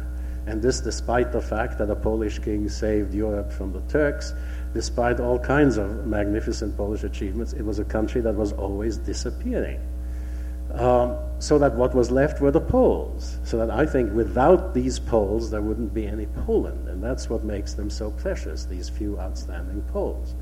[0.47, 4.35] And this despite the fact that a Polish king saved Europe from the Turks,
[4.75, 9.81] despite all kinds of magnificent Polish achievements, it was a country that was always disappearing.
[10.75, 13.39] Um, so that what was left were the Poles.
[13.45, 16.89] So that I think without these Poles, there wouldn't be any Poland.
[16.89, 20.35] And that's what makes them so precious, these few outstanding Poles.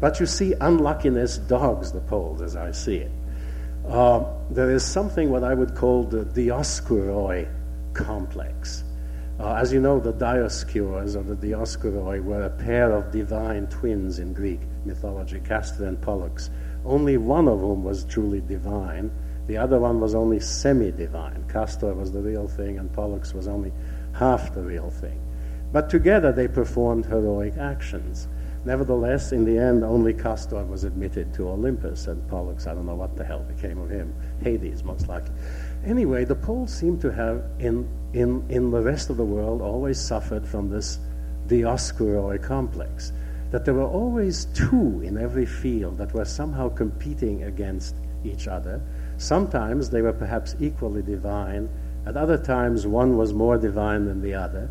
[0.00, 3.12] But you see, unluckiness dogs the Poles, as I see it.
[3.88, 7.48] Uh, there is something what I would call the Dioskuroi
[7.94, 8.84] complex.
[9.38, 14.18] Uh, as you know, the Dioscures or the Dioskuroi were a pair of divine twins
[14.18, 16.50] in Greek mythology, Castor and Pollux,
[16.84, 19.10] only one of whom was truly divine
[19.50, 21.44] the other one was only semi divine.
[21.48, 23.72] Castor was the real thing, and Pollux was only
[24.12, 25.20] half the real thing.
[25.72, 28.28] But together they performed heroic actions.
[28.64, 32.94] Nevertheless, in the end, only Castor was admitted to Olympus, and Pollux, I don't know
[32.94, 34.14] what the hell became of him.
[34.40, 35.34] Hades, most likely.
[35.84, 39.98] Anyway, the Poles seem to have, in, in, in the rest of the world, always
[40.00, 41.00] suffered from this
[41.48, 43.12] Dioskuroi complex.
[43.50, 48.80] That there were always two in every field that were somehow competing against each other,
[49.20, 51.68] Sometimes they were perhaps equally divine,
[52.06, 54.70] at other times one was more divine than the other,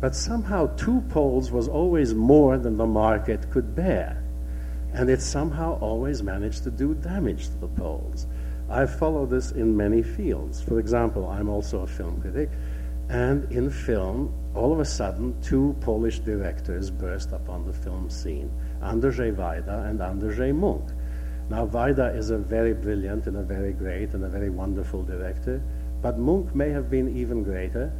[0.00, 4.20] but somehow two poles was always more than the market could bear.
[4.92, 8.26] And it somehow always managed to do damage to the poles.
[8.68, 10.60] I follow this in many fields.
[10.60, 12.50] For example, I'm also a film critic,
[13.10, 18.50] and in film, all of a sudden, two Polish directors burst upon the film scene
[18.82, 20.90] Andrzej Wajda and Andrzej Munk.
[21.50, 25.62] Now, Wajda is a very brilliant and a very great and a very wonderful director,
[26.00, 27.92] but Munk may have been even greater.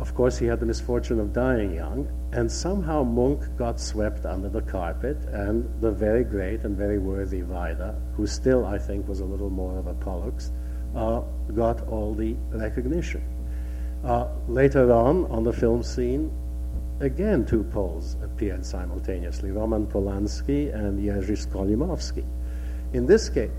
[0.00, 4.48] Of course, he had the misfortune of dying young, and somehow Munk got swept under
[4.48, 9.20] the carpet, and the very great and very worthy Wajda, who still, I think, was
[9.20, 10.50] a little more of a Pollux,
[10.96, 11.20] uh,
[11.54, 13.22] got all the recognition.
[14.02, 16.32] Uh, later on, on the film scene,
[17.00, 22.24] again two Poles appeared simultaneously Roman Polanski and Jerzy Skolimowski.
[22.92, 23.50] In this case,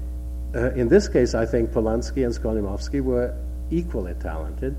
[0.56, 3.36] uh, in this case, I think Polanski and Skolimowski were
[3.72, 4.76] equally talented,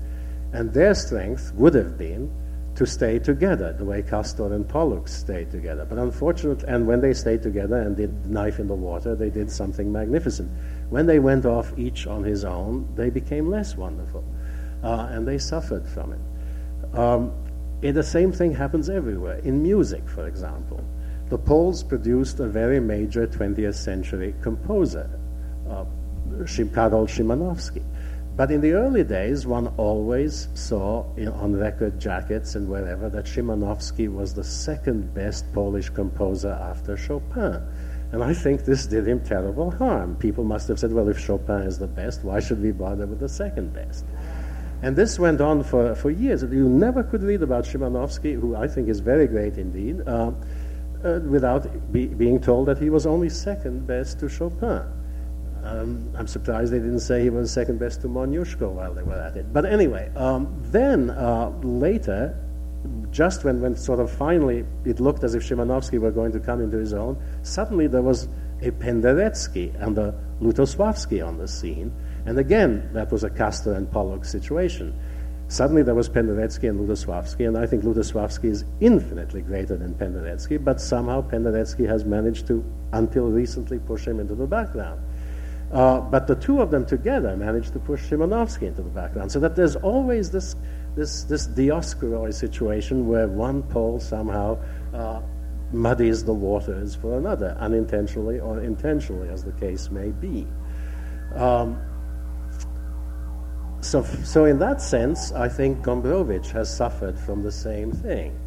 [0.53, 2.31] and their strength would have been
[2.75, 5.85] to stay together, the way Castor and Pollux stayed together.
[5.85, 9.49] But unfortunately, and when they stayed together and did Knife in the Water, they did
[9.49, 10.49] something magnificent.
[10.89, 14.23] When they went off each on his own, they became less wonderful,
[14.83, 16.97] uh, and they suffered from it.
[16.97, 17.33] Um,
[17.81, 19.39] the same thing happens everywhere.
[19.39, 20.83] In music, for example
[21.29, 25.09] the Poles produced a very major 20th century composer,
[25.69, 25.85] uh,
[26.73, 27.81] Karol Szymanowski.
[28.35, 33.25] But in the early days, one always saw in, on record jackets and wherever that
[33.25, 37.61] Szymanowski was the second best Polish composer after Chopin.
[38.11, 40.17] And I think this did him terrible harm.
[40.17, 43.19] People must have said, well, if Chopin is the best, why should we bother with
[43.19, 44.05] the second best?
[44.81, 46.43] And this went on for, for years.
[46.43, 50.31] You never could read about Szymanowski, who I think is very great indeed, uh,
[51.05, 54.83] uh, without be, being told that he was only second best to Chopin.
[55.63, 59.19] Um, I'm surprised they didn't say he was second best to Moniuszko while they were
[59.19, 59.51] at it.
[59.51, 62.37] But anyway, um, then uh, later,
[63.11, 66.61] just when, when sort of finally it looked as if Szymanowski were going to come
[66.61, 68.27] into his own, suddenly there was
[68.61, 71.91] a Penderecki and a Lutosławski on the scene.
[72.25, 74.97] And again, that was a Castor and Pollux situation.
[75.47, 80.63] Suddenly there was Penderecki and Lutosławski, and I think Lutosławski is infinitely greater than Penderecki,
[80.63, 84.99] but somehow Penderecki has managed to, until recently, push him into the background.
[85.71, 89.31] Uh, but the two of them together managed to push Szymanowski into the background.
[89.31, 90.55] So that there's always this,
[90.95, 94.57] this, this Dioskuroi situation where one pole somehow
[94.93, 95.21] uh,
[95.71, 100.47] muddies the waters for another, unintentionally or intentionally, as the case may be.
[101.35, 101.81] Um,
[103.85, 108.39] so, so in that sense, I think Gombrowicz has suffered from the same thing.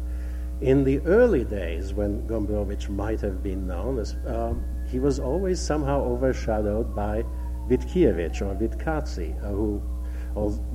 [0.61, 5.59] In the early days, when Gombrowicz might have been known as um, he was always
[5.59, 7.23] somehow overshadowed by
[7.69, 9.81] Witkiewicz or Witkacy, uh, who,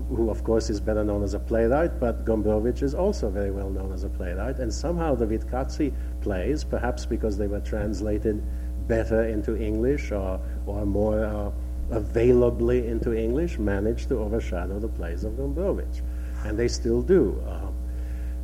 [0.08, 3.68] who of course is better known as a playwright, but Gombrowicz is also very well
[3.68, 4.58] known as a playwright.
[4.58, 5.92] And somehow the Witkacy
[6.22, 8.42] plays, perhaps because they were translated
[8.88, 11.50] better into English or, or more uh,
[11.90, 16.02] availably into English, managed to overshadow the plays of Gombrowicz.
[16.44, 17.42] And they still do.
[17.48, 17.74] Um,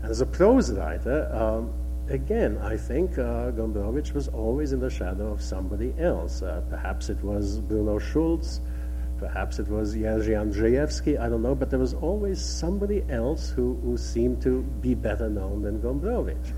[0.03, 1.73] as a prose writer, um,
[2.09, 6.43] again, I think uh, Gombrowicz was always in the shadow of somebody else.
[6.43, 8.61] Uh, perhaps it was Bruno Schulz,
[9.19, 13.79] perhaps it was Jerzy Andrzejewski, I don't know, but there was always somebody else who,
[13.85, 16.53] who seemed to be better known than Gombrowicz.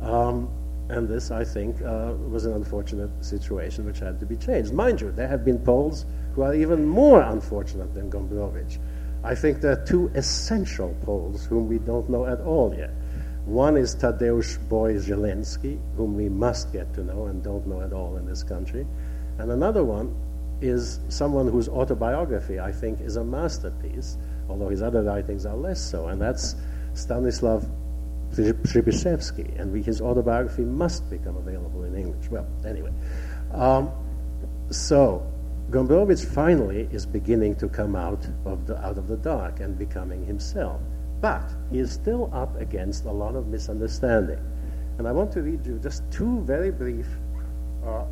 [0.00, 0.50] Um,
[0.90, 4.72] and this, I think, uh, was an unfortunate situation which had to be changed.
[4.72, 8.78] Mind you, there have been Poles who are even more unfortunate than Gombrowicz.
[9.22, 12.90] I think there are two essential Poles whom we don't know at all yet.
[13.44, 17.92] One is Tadeusz Boy Żeleński, whom we must get to know and don't know at
[17.92, 18.86] all in this country.
[19.38, 20.14] And another one
[20.60, 24.18] is someone whose autobiography, I think, is a masterpiece,
[24.48, 26.56] although his other writings are less so, and that's
[26.94, 27.64] Stanisław
[28.62, 32.30] Przybyszewski, and his autobiography must become available in English.
[32.30, 32.92] Well, anyway.
[33.52, 33.90] Um,
[34.70, 35.22] so,
[35.70, 40.24] Gombrowicz finally is beginning to come out of, the, out of the dark and becoming
[40.24, 40.80] himself.
[41.20, 44.38] But he is still up against a lot of misunderstanding.
[44.98, 47.06] And I want to read you just two very brief
[47.86, 48.04] uh,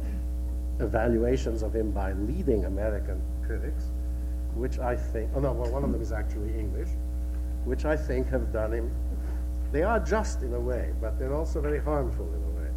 [0.80, 3.84] evaluations of him by leading American critics,
[4.54, 6.88] which I think, oh no, well, one of them is actually English,
[7.64, 8.90] which I think have done him.
[9.70, 12.70] They are just in a way, but they're also very harmful in a way.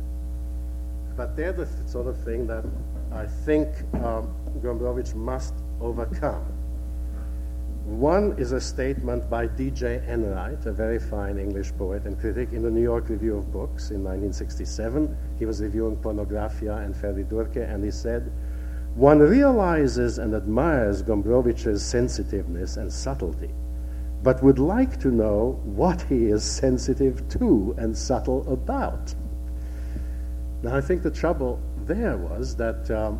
[1.15, 2.65] But they're the th- sort of thing that
[3.11, 6.45] I think um, Gombrowicz must overcome.
[7.85, 10.03] One is a statement by D.J.
[10.07, 13.89] Enright, a very fine English poet and critic, in the New York Review of Books
[13.89, 15.17] in 1967.
[15.39, 18.31] He was reviewing Pornografia and Ferdydurke, and he said,
[18.95, 23.49] One realizes and admires Gombrowicz's sensitiveness and subtlety,
[24.23, 29.13] but would like to know what he is sensitive to and subtle about.
[30.63, 32.89] Now, I think the trouble there was that.
[32.91, 33.19] Um,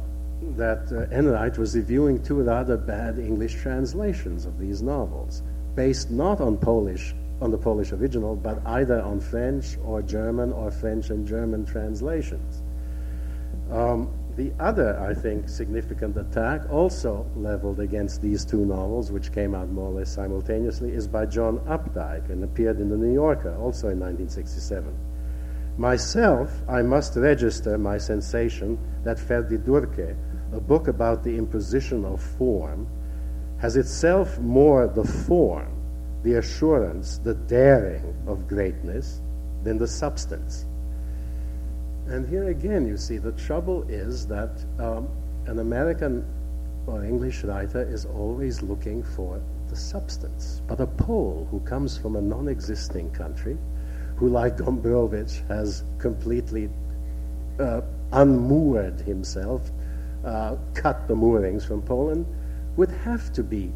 [0.56, 5.44] that uh, Enright was reviewing two rather bad English translations of these novels,
[5.76, 10.72] based not on Polish, on the Polish original, but either on French or German or
[10.72, 12.62] French and German translations.
[13.72, 14.12] Um,
[14.42, 19.70] the other, I think, significant attack, also leveled against these two novels, which came out
[19.70, 23.90] more or less simultaneously, is by John Updike and appeared in the New Yorker, also
[23.90, 24.98] in 1967.
[25.78, 30.16] Myself, I must register my sensation that Ferdydurke
[30.54, 32.88] a book about the imposition of form,
[33.60, 35.72] has itself more the form,
[36.24, 39.22] the assurance, the daring of greatness
[39.64, 40.66] than the substance.
[42.08, 45.08] And here again, you see, the trouble is that um,
[45.46, 46.26] an American
[46.88, 50.62] or English writer is always looking for the substance.
[50.68, 53.58] But a Pole who comes from a non existing country,
[54.16, 56.70] who, like Gombrowicz, has completely
[57.60, 57.82] uh,
[58.12, 59.72] unmoored himself
[60.26, 62.26] uh, cut the moorings from Poland
[62.78, 63.72] would have to be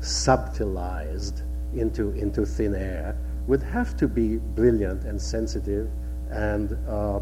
[0.00, 1.42] subtilized
[1.74, 3.16] into, into thin air,
[3.46, 5.90] would have to be brilliant and sensitive
[6.30, 7.20] and, uh,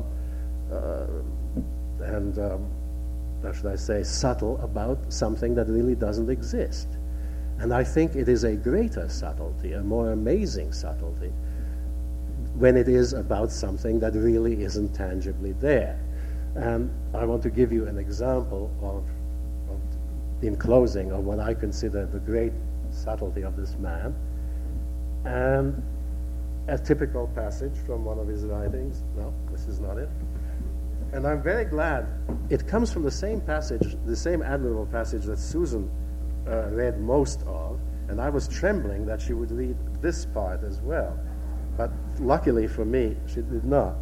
[0.72, 1.06] uh,
[2.00, 2.70] and um,
[3.42, 6.88] how should I say, subtle about something that really doesn't exist.
[7.58, 11.32] And I think it is a greater subtlety, a more amazing subtlety,
[12.54, 16.00] when it is about something that really isn't tangibly there.
[16.54, 19.04] And I want to give you an example of,
[19.70, 19.80] of,
[20.42, 22.52] in closing, of what I consider the great
[22.90, 24.14] subtlety of this man.
[25.24, 25.82] and
[26.68, 29.02] a typical passage from one of his writings.
[29.16, 30.08] No, this is not it.
[31.12, 32.06] And I'm very glad
[32.50, 35.90] it comes from the same passage, the same admirable passage that Susan
[36.46, 40.80] uh, read most of, and I was trembling that she would read this part as
[40.80, 41.18] well.
[41.76, 43.96] But luckily for me, she did not.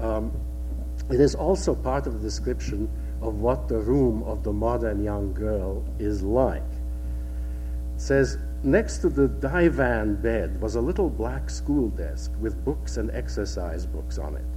[0.00, 0.32] Um,
[1.10, 2.90] it is also part of the description
[3.22, 6.62] of what the room of the modern young girl is like.
[7.94, 12.96] It says, Next to the divan bed was a little black school desk with books
[12.96, 14.55] and exercise books on it.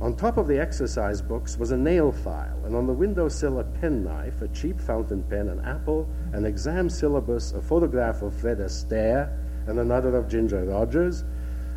[0.00, 3.64] On top of the exercise books was a nail file, and on the windowsill a
[3.64, 9.30] penknife, a cheap fountain pen, an apple, an exam syllabus, a photograph of Fred Astaire
[9.66, 11.24] and another of Ginger Rogers,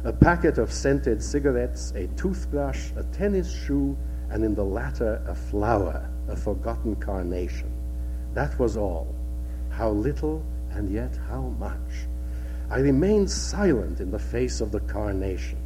[0.05, 3.97] a packet of scented cigarettes, a toothbrush, a tennis shoe,
[4.29, 7.71] and in the latter a flower, a forgotten carnation.
[8.33, 9.13] That was all.
[9.69, 12.07] How little and yet how much.
[12.69, 15.62] I remained silent in the face of the carnation.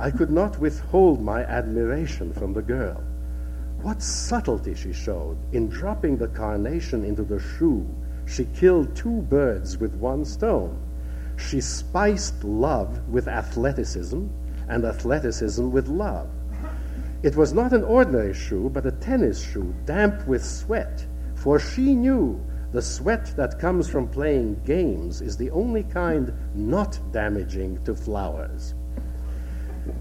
[0.00, 3.02] I could not withhold my admiration from the girl.
[3.82, 7.84] What subtlety she showed in dropping the carnation into the shoe.
[8.24, 10.78] She killed two birds with one stone.
[11.36, 14.26] She spiced love with athleticism
[14.68, 16.28] and athleticism with love.
[17.24, 21.94] It was not an ordinary shoe, but a tennis shoe, damp with sweat, for she
[21.94, 22.40] knew
[22.70, 28.74] the sweat that comes from playing games is the only kind not damaging to flowers.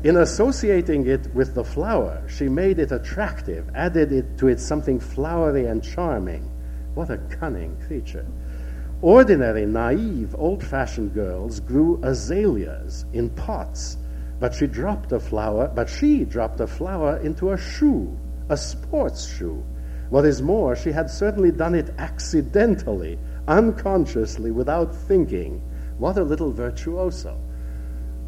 [0.04, 5.00] In associating it with the flower, she made it attractive, added it to it something
[5.00, 6.50] flowery and charming.
[6.94, 8.26] What a cunning creature.
[9.02, 13.98] Ordinary, naive, old fashioned girls grew azaleas in pots,
[14.40, 18.18] but she dropped a flower, but she dropped a flower into a shoe,
[18.50, 19.64] a sports shoe
[20.10, 25.62] what is more, she had certainly done it accidentally, unconsciously, without thinking.
[25.98, 27.38] What a little virtuoso.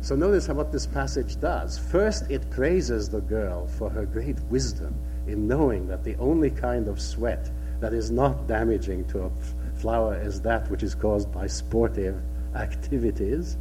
[0.01, 1.77] So notice what this passage does.
[1.77, 4.95] First, it praises the girl for her great wisdom
[5.27, 9.31] in knowing that the only kind of sweat that is not damaging to a
[9.75, 12.21] flower is that which is caused by sportive
[12.55, 13.57] activities.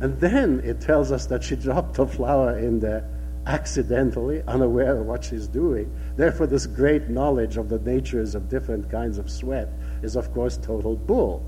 [0.00, 3.08] And then it tells us that she dropped a flower in there
[3.46, 5.94] accidentally, unaware of what she's doing.
[6.16, 9.68] Therefore, this great knowledge of the natures of different kinds of sweat
[10.02, 11.44] is, of course, total bull.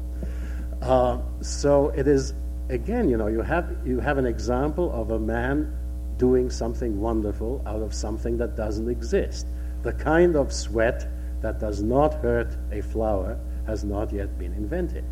[0.82, 2.34] Uh, so it is
[2.68, 5.72] again, you know, you have you have an example of a man
[6.18, 9.46] doing something wonderful out of something that doesn't exist.
[9.82, 11.06] The kind of sweat
[11.42, 15.04] that does not hurt a flower has not yet been invented.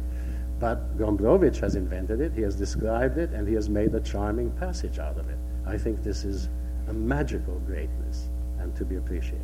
[0.58, 4.50] But Gombrowicz has invented it, he has described it, and he has made a charming
[4.52, 5.36] passage out of it.
[5.66, 6.48] I think this is
[6.88, 8.28] a magical greatness
[8.58, 9.40] and to be appreciated.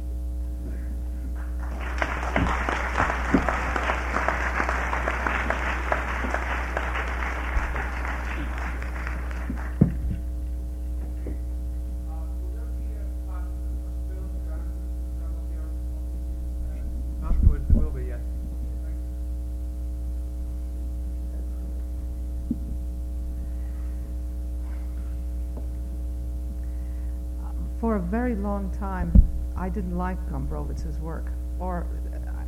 [27.90, 29.10] For a very long time,
[29.56, 31.26] I didn't like Gombrowicz's work.
[31.58, 31.88] Or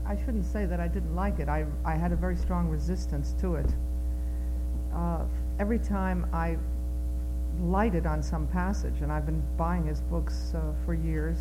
[0.07, 1.49] I shouldn't say that I didn't like it.
[1.49, 3.67] I, I had a very strong resistance to it.
[4.95, 5.25] Uh,
[5.59, 6.59] every time I
[7.61, 11.39] lighted on some passage, and I've been buying his books uh, for years,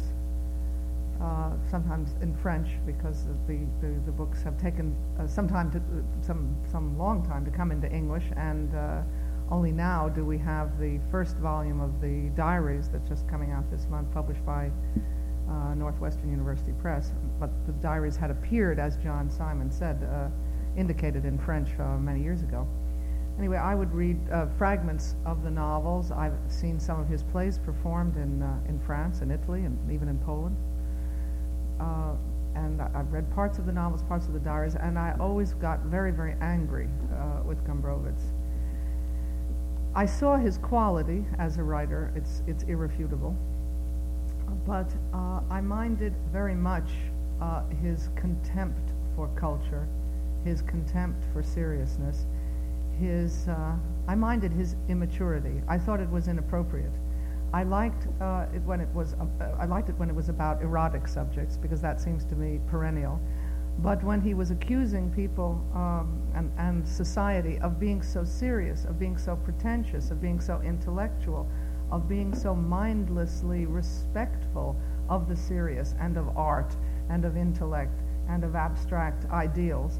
[1.22, 5.80] uh, sometimes in French because the, the, the books have taken uh, some time to
[6.26, 9.04] some some long time to come into English, and uh,
[9.52, 13.70] only now do we have the first volume of the diaries that's just coming out
[13.70, 14.72] this month, published by
[15.50, 17.12] uh, Northwestern University Press.
[17.40, 20.30] But the diaries had appeared, as John Simon said, uh,
[20.80, 22.66] indicated in French uh, many years ago.
[23.38, 26.12] Anyway, I would read uh, fragments of the novels.
[26.12, 30.08] I've seen some of his plays performed in uh, in France and Italy and even
[30.08, 30.56] in Poland.
[31.80, 32.14] Uh,
[32.56, 35.80] and I've read parts of the novels, parts of the diaries, and I always got
[35.86, 36.90] very, very angry
[37.46, 38.22] with Gombrowicz
[39.94, 43.36] I saw his quality as a writer, it's, it's irrefutable,
[44.66, 46.90] but uh, I minded very much
[47.42, 49.88] uh, his contempt for culture,
[50.46, 52.26] his contempt for seriousness,
[53.00, 53.74] his, uh,
[54.08, 55.62] I minded his immaturity.
[55.68, 56.94] I thought it was inappropriate.
[57.54, 59.16] I liked uh, it when it was.
[59.60, 63.20] I liked it when it was about erotic subjects because that seems to me perennial.
[63.82, 69.00] But when he was accusing people um, and, and society of being so serious, of
[69.00, 71.50] being so pretentious, of being so intellectual,
[71.92, 74.76] of being so mindlessly respectful
[75.10, 76.76] of the serious and of art
[77.10, 80.00] and of intellect and of abstract ideals,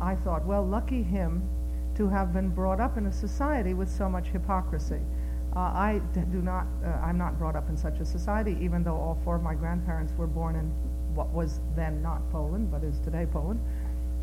[0.00, 1.48] I thought, well, lucky him
[1.94, 5.00] to have been brought up in a society with so much hypocrisy.
[5.54, 6.00] Uh, I
[6.30, 9.36] do not, uh, I'm not brought up in such a society, even though all four
[9.36, 10.72] of my grandparents were born in
[11.20, 13.60] what was then not Poland, but is today Poland.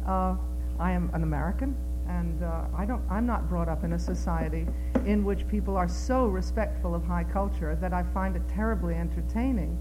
[0.08, 0.36] Uh,
[0.80, 1.76] I am an American,
[2.08, 4.66] and uh, I don't, I'm not brought up in a society
[5.06, 9.78] in which people are so respectful of high culture that I find it terribly entertaining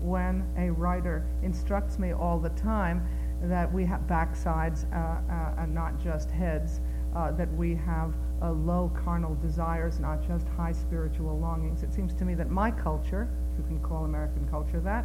[0.00, 3.04] when a writer instructs me all the time
[3.42, 6.80] that we have backsides uh, uh, and not just heads,
[7.16, 11.82] uh, that we have uh, low carnal desires, not just high spiritual longings.
[11.82, 15.04] It seems to me that my culture, if you can call American culture that,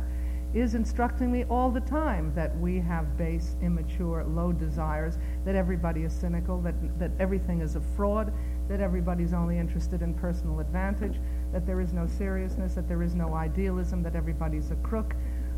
[0.54, 6.04] is instructing me all the time that we have base, immature, low desires, that everybody
[6.04, 8.32] is cynical, that, that everything is a fraud,
[8.70, 11.20] that everybody's only interested in personal advantage,
[11.52, 15.16] that there is no seriousness, that there is no idealism, that everybody's a crook,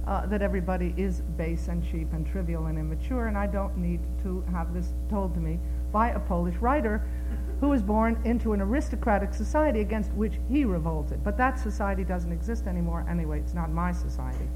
[0.07, 3.99] uh, that everybody is base and cheap and trivial and immature, and I don't need
[4.23, 5.59] to have this told to me
[5.91, 7.05] by a Polish writer
[7.59, 11.23] who was born into an aristocratic society against which he revolted.
[11.23, 13.39] But that society doesn't exist anymore anyway.
[13.39, 14.47] It's not my society.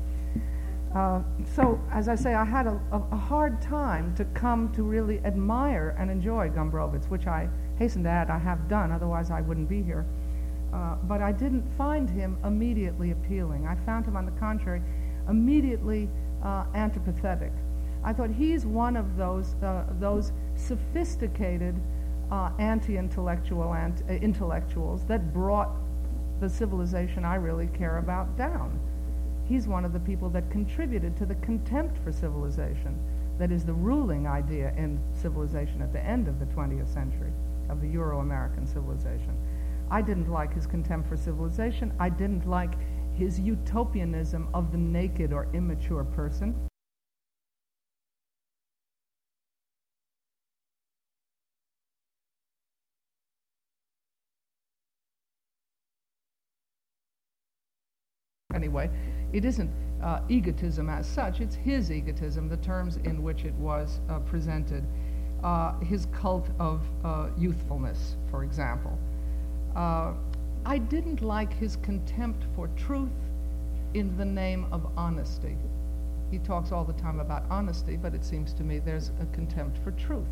[0.96, 1.22] Uh,
[1.56, 5.96] so, as I say, I had a, a, hard time to come to really admire
[5.98, 7.48] and enjoy Gombrowicz, which I
[7.80, 10.06] hasten to add I have done, otherwise I wouldn't be here.
[10.74, 13.68] Uh, but I didn't find him immediately appealing.
[13.68, 14.82] I found him, on the contrary,
[15.30, 16.10] immediately
[16.44, 17.54] uh, antipathetic.
[18.04, 21.80] I thought he's one of those, uh, those sophisticated
[22.32, 25.72] uh, anti-intellectual ant- intellectuals that brought
[26.42, 28.78] the civilization I really care about down.
[29.52, 32.98] He's one of the people that contributed to the contempt for civilization
[33.38, 37.34] that is the ruling idea in civilization at the end of the 20th century,
[37.68, 39.38] of the Euro-American civilization.
[39.90, 41.92] I didn't like his contempt for civilization.
[42.00, 42.76] I didn't like
[43.14, 46.56] his utopianism of the naked or immature person.
[58.54, 58.90] Anyway,
[59.34, 59.70] it isn't
[60.02, 64.84] uh, egotism as such, it's his egotism, the terms in which it was uh, presented.
[65.44, 68.98] Uh, his cult of uh, youthfulness, for example.
[69.76, 70.14] Uh,
[70.66, 73.10] I didn't like his contempt for truth
[73.96, 75.58] in the name of honesty.
[76.30, 79.80] He talks all the time about honesty, but it seems to me there's a contempt
[79.84, 80.30] for truth.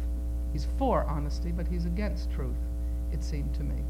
[0.53, 2.57] He's for honesty, but he's against truth,
[3.11, 3.83] it seemed to me.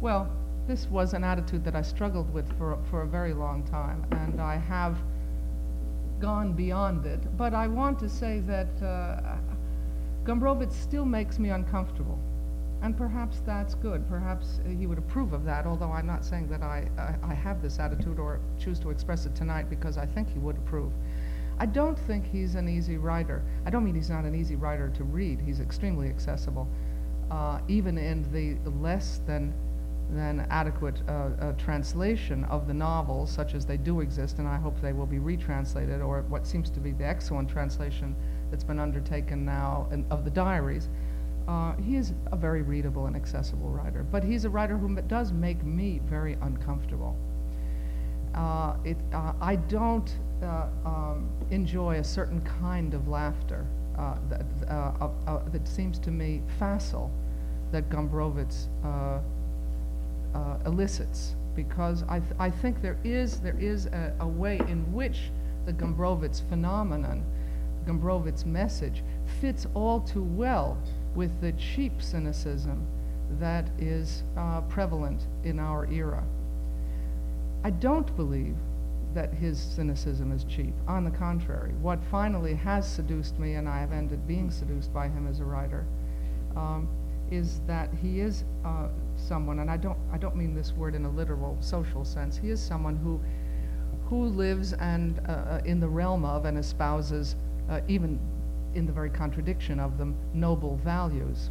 [0.00, 0.30] Well,
[0.66, 4.40] this was an attitude that I struggled with for, for a very long time, and
[4.40, 4.96] I have
[6.20, 7.20] gone beyond it.
[7.36, 9.36] But I want to say that uh,
[10.24, 12.18] Gombrowicz still makes me uncomfortable.
[12.82, 14.06] And perhaps that's good.
[14.08, 17.62] Perhaps he would approve of that, although I'm not saying that I, I, I have
[17.62, 20.92] this attitude or choose to express it tonight because I think he would approve.
[21.58, 23.42] I don't think he's an easy writer.
[23.64, 25.40] I don't mean he's not an easy writer to read.
[25.40, 26.68] He's extremely accessible,
[27.30, 29.54] uh, even in the less than
[30.10, 34.56] than adequate uh, uh, translation of the novels, such as they do exist, and I
[34.56, 38.14] hope they will be retranslated, or what seems to be the excellent translation
[38.50, 40.88] that's been undertaken now in, of the diaries.
[41.48, 45.32] Uh, he is a very readable and accessible writer, but he's a writer who does
[45.32, 47.16] make me very uncomfortable.
[48.34, 53.66] Uh, it, uh, I don't uh, um, enjoy a certain kind of laughter
[54.28, 54.44] that,
[55.52, 57.10] that seems to me facile
[57.72, 58.66] that Gombrowicz
[60.36, 64.92] uh, elicits because I, th- I think there is, there is a, a way in
[64.92, 65.30] which
[65.64, 67.24] the Gombrowicz phenomenon,
[67.86, 69.02] Gombrowicz message,
[69.40, 70.76] fits all too well
[71.14, 72.86] with the cheap cynicism
[73.40, 76.22] that is uh, prevalent in our era.
[77.64, 78.56] I don't believe
[79.14, 80.74] that his cynicism is cheap.
[80.86, 85.08] On the contrary, what finally has seduced me, and I have ended being seduced by
[85.08, 85.86] him as a writer,
[86.54, 86.86] um,
[87.30, 91.04] is that he is uh, someone, and I don't, I don't mean this word in
[91.04, 93.20] a literal social sense, he is someone who,
[94.08, 97.36] who lives and uh, uh, in the realm of and espouses,
[97.68, 98.18] uh, even
[98.74, 101.50] in the very contradiction of them, noble values.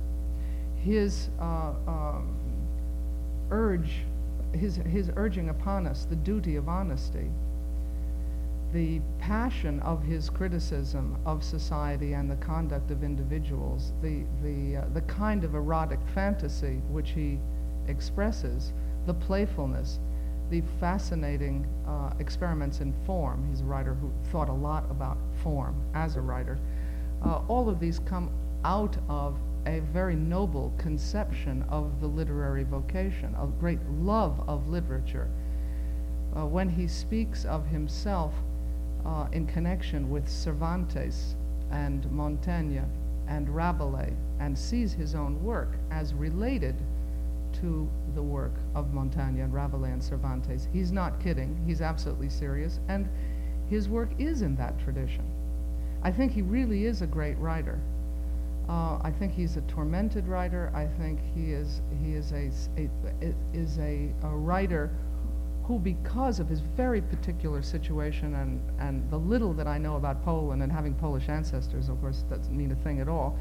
[0.77, 2.37] His uh, um,
[3.49, 4.03] urge,
[4.53, 7.29] his, his urging upon us the duty of honesty,
[8.75, 14.85] the passion of his criticism of society and the conduct of individuals, the, the, uh,
[14.93, 17.39] the kind of erotic fantasy which he
[17.87, 18.73] expresses,
[19.05, 19.99] the playfulness,
[20.49, 23.47] the fascinating uh, experiments in form.
[23.49, 26.59] He's a writer who thought a lot about form as a writer.
[27.23, 28.29] Uh, all of these come
[28.65, 35.29] out of a very noble conception of the literary vocation, a great love of literature.
[36.35, 38.33] Uh, when he speaks of himself
[39.05, 41.35] uh, in connection with Cervantes
[41.71, 42.79] and Montaigne,
[43.27, 46.75] and Rabelais and sees his own work as related
[47.61, 50.67] to the work of Montaigne and Rabelais and Cervantes.
[50.71, 53.07] He's not kidding, he's absolutely serious, and
[53.69, 55.23] his work is in that tradition.
[56.03, 57.79] I think he really is a great writer.
[58.67, 60.71] Uh, I think he's a tormented writer.
[60.73, 62.89] I think he is he is a, a
[63.53, 64.91] is a, a writer
[65.67, 70.23] who, because of his very particular situation and, and the little that I know about
[70.23, 73.37] Poland and having Polish ancestors, of course, doesn't mean a thing at all.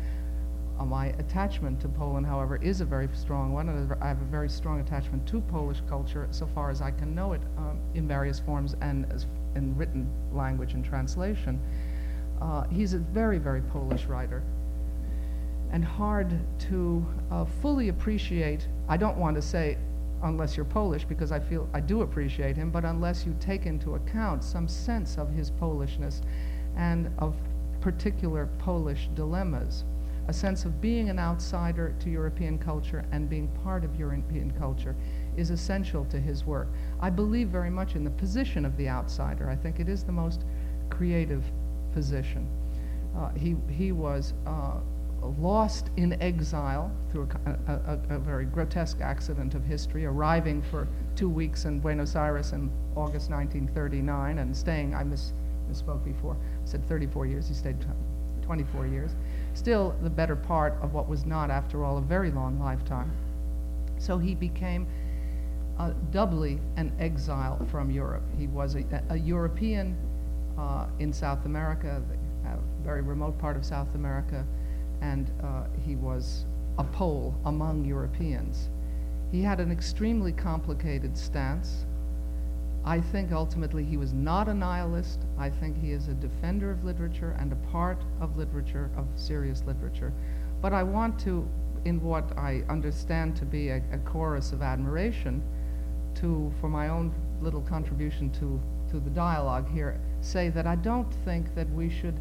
[0.78, 4.24] Uh, my attachment to Poland, however, is a very strong one, and I have a
[4.24, 8.08] very strong attachment to Polish culture so far as I can know it um, in
[8.08, 11.60] various forms and as in written language and translation.
[12.40, 14.42] Uh, he's a very, very Polish writer
[15.72, 18.66] and hard to uh, fully appreciate.
[18.88, 19.76] I don't want to say
[20.24, 23.94] unless you're Polish, because I feel I do appreciate him, but unless you take into
[23.94, 26.22] account some sense of his Polishness
[26.76, 27.36] and of
[27.80, 29.84] particular Polish dilemmas,
[30.26, 34.96] a sense of being an outsider to European culture and being part of European culture
[35.36, 36.68] is essential to his work.
[37.00, 39.50] I believe very much in the position of the outsider.
[39.50, 40.44] I think it is the most
[40.88, 41.44] creative
[41.92, 42.48] position.
[43.14, 44.80] Uh, he, he was uh,
[45.38, 51.28] lost in exile through a, a, a, very grotesque accident of history, arriving for two
[51.28, 55.32] weeks in Buenos Aires in August 1939 and staying, I miss,
[55.70, 57.76] misspoke before, I said 34 years, he stayed
[58.42, 59.12] 24 years.
[59.54, 63.10] Still the better part of what was not, after all, a very long lifetime.
[63.98, 64.86] So he became
[65.78, 68.22] uh, doubly an exile from Europe.
[68.38, 69.96] He was a, a European
[70.58, 72.02] uh, in South America,
[72.44, 74.44] a very remote part of South America,
[75.04, 76.46] and uh, he was
[76.78, 78.70] a Pole among Europeans.
[79.30, 81.84] He had an extremely complicated stance.
[82.84, 85.20] I think ultimately he was not a nihilist.
[85.38, 89.62] I think he is a defender of literature and a part of literature, of serious
[89.66, 90.12] literature.
[90.62, 91.46] But I want to,
[91.84, 95.42] in what I understand to be a, a chorus of admiration,
[96.16, 101.12] to, for my own little contribution to, to the dialogue here, say that I don't
[101.24, 102.18] think that we should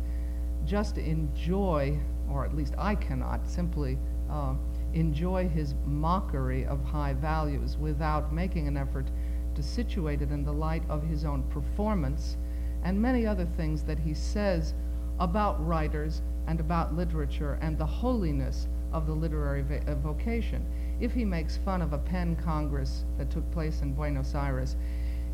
[0.65, 1.99] just enjoy
[2.33, 3.97] or at least I cannot, simply
[4.29, 4.55] uh,
[4.93, 9.09] enjoy his mockery of high values without making an effort
[9.55, 12.37] to situate it in the light of his own performance
[12.83, 14.73] and many other things that he says
[15.19, 20.65] about writers and about literature and the holiness of the literary uh, vocation.
[20.99, 24.75] If he makes fun of a PEN Congress that took place in Buenos Aires,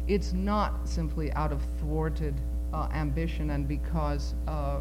[0.08, 2.36] it's not simply out of thwarted
[2.74, 4.80] uh, ambition and because uh,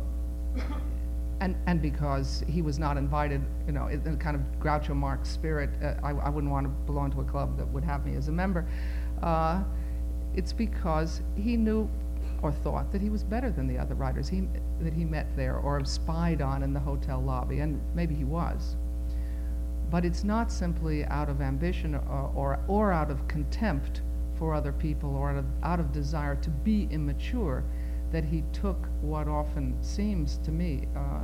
[1.40, 5.28] and and because he was not invited, you know, in a kind of Groucho Marx
[5.28, 8.16] spirit, uh, I, I, wouldn't want to belong to a club that would have me
[8.16, 8.66] as a member.
[9.22, 9.62] Uh,
[10.34, 11.88] it's because he knew
[12.42, 14.48] or thought that he was better than the other writers he,
[14.80, 18.76] that he met there or spied on in the hotel lobby, and maybe he was.
[19.90, 24.02] But it's not simply out of ambition or, or, or out of contempt
[24.38, 27.64] for other people or out of, out of desire to be immature
[28.12, 31.20] that he took what often seems to me uh,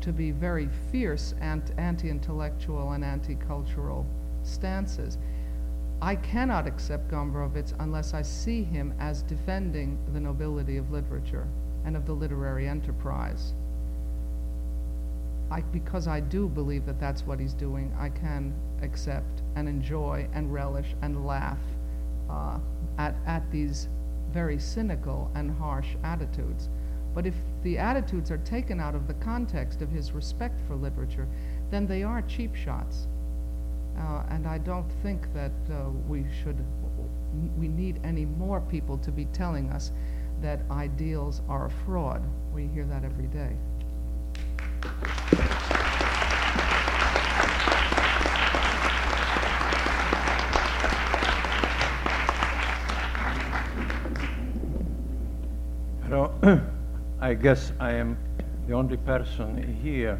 [0.00, 4.06] to be very fierce ant- anti-intellectual and anti-cultural
[4.42, 5.18] stances.
[6.02, 11.46] I cannot accept Gombrowicz unless I see him as defending the nobility of literature
[11.84, 13.52] and of the literary enterprise.
[15.50, 20.28] I, because I do believe that that's what he's doing, I can accept and enjoy
[20.32, 21.58] and relish and laugh
[22.30, 22.58] uh,
[22.98, 23.88] at, at these
[24.32, 26.68] very cynical and harsh attitudes.
[27.14, 31.26] But if the attitudes are taken out of the context of his respect for literature,
[31.70, 33.08] then they are cheap shots.
[33.98, 36.56] Uh, and I don't think that uh, we should,
[37.58, 39.90] we need any more people to be telling us
[40.40, 42.22] that ideals are a fraud.
[42.54, 43.56] We hear that every day.
[57.20, 58.16] I guess I am
[58.66, 60.18] the only person here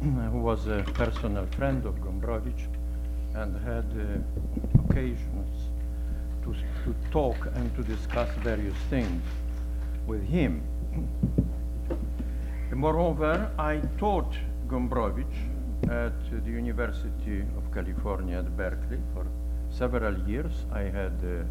[0.00, 2.62] who was a personal friend of Gombrowicz
[3.34, 5.68] and had uh, occasions
[6.44, 9.22] to, to talk and to discuss various things
[10.06, 10.62] with him.
[12.72, 14.34] Moreover, I taught
[14.68, 15.36] Gombrowicz
[15.90, 19.26] at the University of California at Berkeley for
[19.68, 20.64] several years.
[20.72, 21.44] I had uh,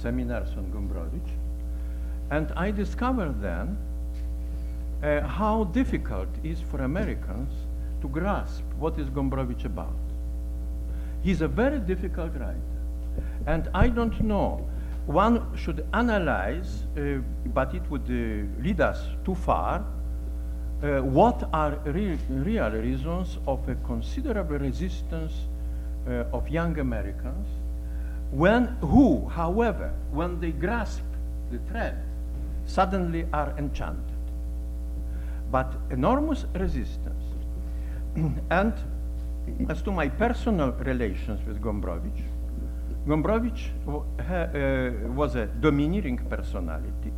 [0.00, 1.47] seminars on Gombrowicz.
[2.30, 3.76] And I discovered then
[5.02, 7.52] uh, how difficult it is for Americans
[8.00, 9.94] to grasp what is Gombrowicz about.
[11.22, 12.78] He's a very difficult writer.
[13.46, 14.68] And I don't know,
[15.06, 19.84] one should analyze, uh, but it would uh, lead us too far,
[20.82, 25.32] uh, what are re- real reasons of a considerable resistance
[26.06, 27.46] uh, of young Americans
[28.30, 31.02] when who, however, when they grasp
[31.50, 31.96] the thread,
[32.68, 34.04] suddenly are enchanted.
[35.50, 37.24] But enormous resistance.
[38.50, 38.74] and
[39.68, 42.22] as to my personal relations with Gombrowicz,
[43.06, 47.12] Gombrowicz uh, was a domineering personality,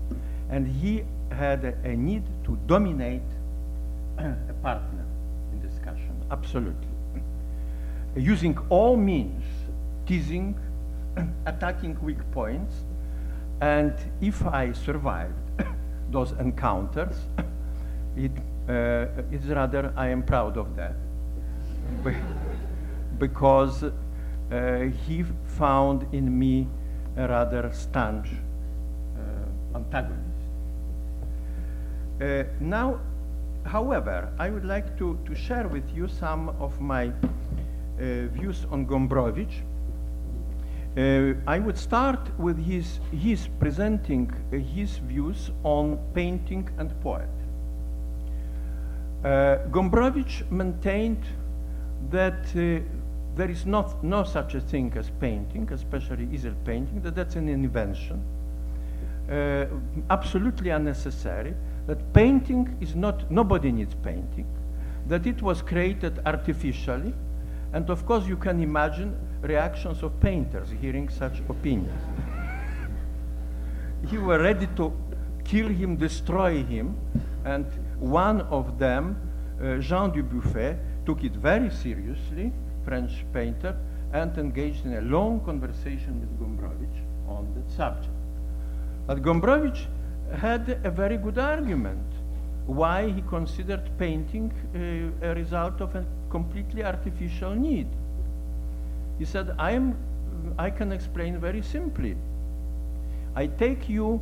[0.48, 3.22] and he had a, a need to dominate
[4.18, 5.04] a partner
[5.52, 6.86] in discussion, absolutely.
[8.14, 9.44] Using all means,
[10.06, 10.54] teasing,
[11.46, 12.84] attacking weak points,
[13.60, 15.34] and if I survived
[16.10, 17.16] those encounters,
[18.16, 18.32] it,
[18.68, 20.94] uh, it's rather I am proud of that,
[23.18, 25.24] because uh, he
[25.58, 26.66] found in me
[27.16, 28.28] a rather staunch
[29.16, 30.20] uh, antagonist.
[32.20, 33.00] Uh, now,
[33.64, 37.12] however, I would like to, to share with you some of my uh,
[38.32, 39.62] views on Gombrowicz.
[40.96, 47.28] Uh, I would start with his, his presenting uh, his views on painting and poetry.
[49.22, 51.22] Uh, Gombrowicz maintained
[52.10, 52.82] that uh,
[53.36, 57.48] there is not, no such a thing as painting, especially easel painting, that that's an
[57.48, 58.20] invention,
[59.30, 59.66] uh,
[60.10, 61.54] absolutely unnecessary,
[61.86, 64.46] that painting is not, nobody needs painting,
[65.06, 67.14] that it was created artificially,
[67.72, 72.02] and of course you can imagine reactions of painters hearing such opinions.
[74.08, 74.92] he were ready to
[75.44, 76.96] kill him, destroy him,
[77.44, 77.66] and
[77.98, 79.16] one of them,
[79.62, 82.52] uh, Jean Dubuffet, took it very seriously,
[82.84, 83.76] French painter,
[84.12, 88.14] and engaged in a long conversation with Gombrowicz on that subject.
[89.06, 89.86] But Gombrowicz
[90.36, 92.06] had a very good argument
[92.66, 97.88] why he considered painting uh, a result of a completely artificial need.
[99.20, 99.98] He said, I, am,
[100.58, 102.16] I can explain very simply.
[103.36, 104.18] I take you,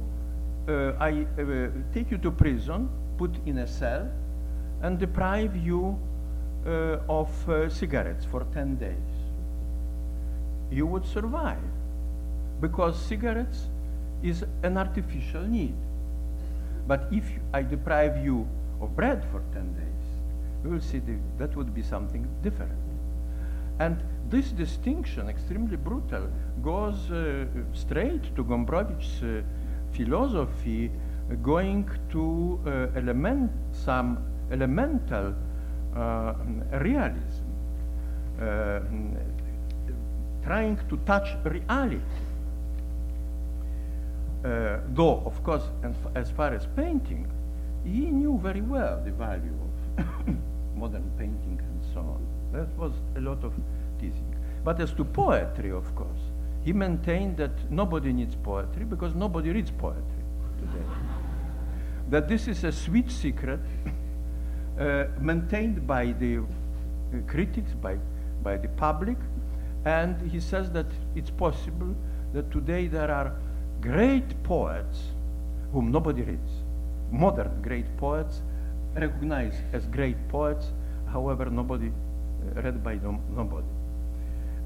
[0.69, 4.11] uh, I uh, take you to prison, put in a cell,
[4.83, 5.97] and deprive you
[6.67, 9.13] uh, of uh, cigarettes for 10 days.
[10.73, 11.63] You would survive
[12.61, 13.69] because cigarettes
[14.25, 15.77] is an artificial need.
[16.89, 17.23] But if
[17.55, 18.49] I deprive you
[18.81, 19.85] of bread for 10 days,
[20.65, 22.73] we will see the, that would be something different.
[23.79, 26.29] And this distinction, extremely brutal,
[26.63, 29.43] goes uh, straight to Gombrowicz's uh,
[29.93, 30.91] philosophy,
[31.31, 34.19] uh, going to uh, element, some
[34.51, 35.35] elemental
[35.97, 36.35] uh,
[36.73, 37.45] realism,
[38.41, 38.81] uh,
[40.45, 42.01] trying to touch reality.
[44.95, 45.65] Though, of course,
[46.15, 47.27] as far as painting,
[47.85, 49.59] he knew very well the value
[49.97, 50.37] of
[50.77, 52.27] modern painting and so on.
[52.53, 53.53] That was a lot of.
[54.65, 56.21] But as to poetry, of course,
[56.65, 60.03] he maintained that nobody needs poetry because nobody reads poetry
[60.59, 60.85] today.
[62.11, 63.61] that this is a sweet secret
[64.79, 66.43] uh, maintained by the uh,
[67.27, 67.97] critics, by,
[68.43, 69.17] by the public,
[69.85, 71.95] and he says that it's possible
[72.33, 73.33] that today there are
[73.81, 75.03] great poets
[75.73, 76.53] whom nobody reads.
[77.11, 78.43] Modern great poets,
[78.95, 80.73] recognized as great poets,
[81.11, 83.67] however, nobody uh, read by no, nobody.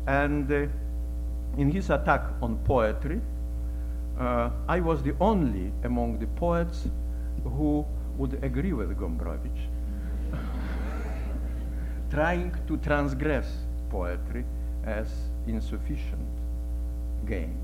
[0.06, 0.66] And uh,
[1.56, 3.20] in his attack on poetry,
[4.18, 6.88] uh, I was the only among the poets
[7.44, 7.84] who
[8.16, 9.66] would agree with Gombrowicz,
[12.10, 13.48] trying to transgress
[13.90, 14.44] poetry
[14.84, 15.08] as
[15.46, 16.28] insufficient
[17.26, 17.56] game.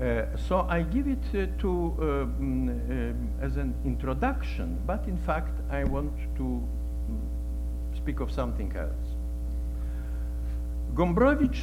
[0.00, 5.50] Uh, so I give it uh, to uh, um, as an introduction, but in fact
[5.70, 9.07] I want to mm, speak of something else.
[10.98, 11.60] Gombrowicz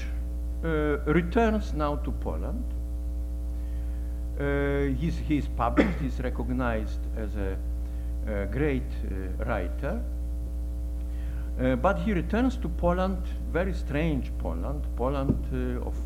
[0.63, 0.67] uh,
[1.07, 2.63] returns now to Poland.
[4.39, 7.57] Uh, he's, he's published, he's recognized as a,
[8.31, 10.01] a great uh, writer.
[11.59, 13.17] Uh, but he returns to Poland,
[13.51, 15.37] very strange Poland, Poland
[15.85, 15.97] of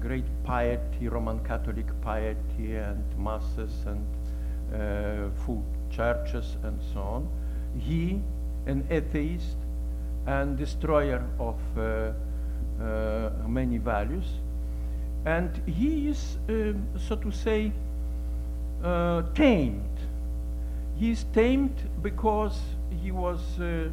[0.00, 4.04] great piety, Roman Catholic piety, and masses and
[5.46, 7.28] full churches and so on.
[7.78, 8.20] He,
[8.66, 9.58] an atheist
[10.26, 11.56] and destroyer of
[13.46, 14.26] many values,
[15.24, 17.72] and he is, um, so to say,
[18.82, 19.84] uh, tamed.
[20.96, 22.58] He is tamed because
[23.02, 23.88] he was uh,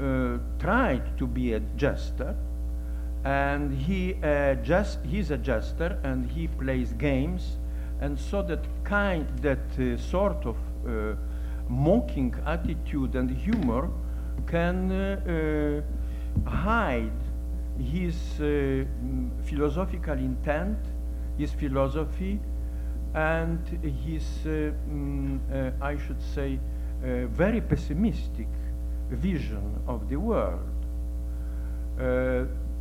[0.00, 2.34] uh, tried to be a jester,
[3.24, 7.56] and he uh, just he's a jester, and he plays games,
[8.00, 11.14] and so that kind that uh, sort of uh,
[11.68, 13.90] mocking attitude and humor
[14.46, 15.82] can uh,
[16.46, 17.10] uh, hide
[17.78, 20.78] his uh, mm, philosophical intent,
[21.36, 22.40] his philosophy,
[23.14, 23.66] and
[24.04, 26.58] his, uh, mm, uh, I should say,
[27.00, 28.48] very pessimistic
[29.08, 30.68] vision of the world.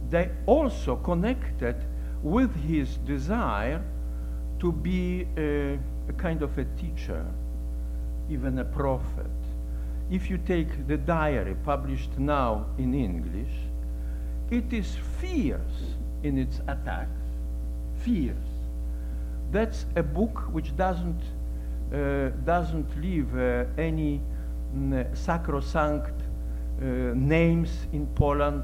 [0.10, 1.76] They also connected
[2.24, 3.84] with his desire
[4.60, 5.78] to be a,
[6.10, 7.24] a kind of a teacher,
[8.30, 9.30] even a prophet.
[10.10, 13.67] If you take the diary published now in English,
[14.50, 17.22] it is fierce in its attacks,
[18.00, 18.36] fierce.
[19.52, 21.22] That's a book which doesn't,
[21.94, 24.22] uh, doesn't leave uh, any
[24.76, 26.14] mm, sacrosanct
[26.80, 26.86] uh,
[27.16, 28.64] names in Poland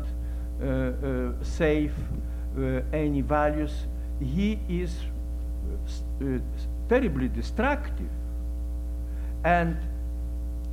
[0.62, 1.96] uh, uh, safe,
[2.58, 3.88] uh, any values.
[4.20, 4.96] He is
[6.88, 8.10] terribly destructive.
[9.44, 9.78] And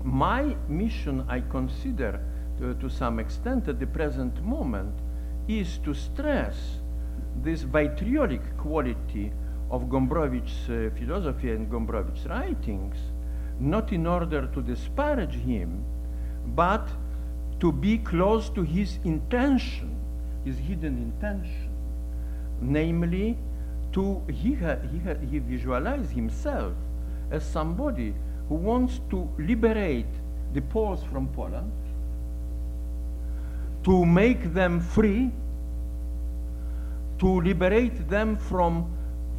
[0.05, 2.21] my mission, I consider
[2.61, 4.95] to, to some extent at the present moment,
[5.49, 6.81] is to stress
[7.43, 9.33] this vitriolic quality
[9.71, 12.97] of Gombrowicz's uh, philosophy and Gombrowicz's writings,
[13.59, 15.85] not in order to disparage him,
[16.55, 16.89] but
[17.61, 19.97] to be close to his intention,
[20.45, 21.71] his hidden intention,
[22.61, 23.39] namely,
[23.93, 26.73] to he, ha, he, ha, he visualized himself
[27.31, 28.15] as somebody
[28.49, 30.07] who wants to liberate
[30.53, 31.71] the Poles from Poland,
[33.85, 35.31] to make them free,
[37.19, 38.91] to liberate them from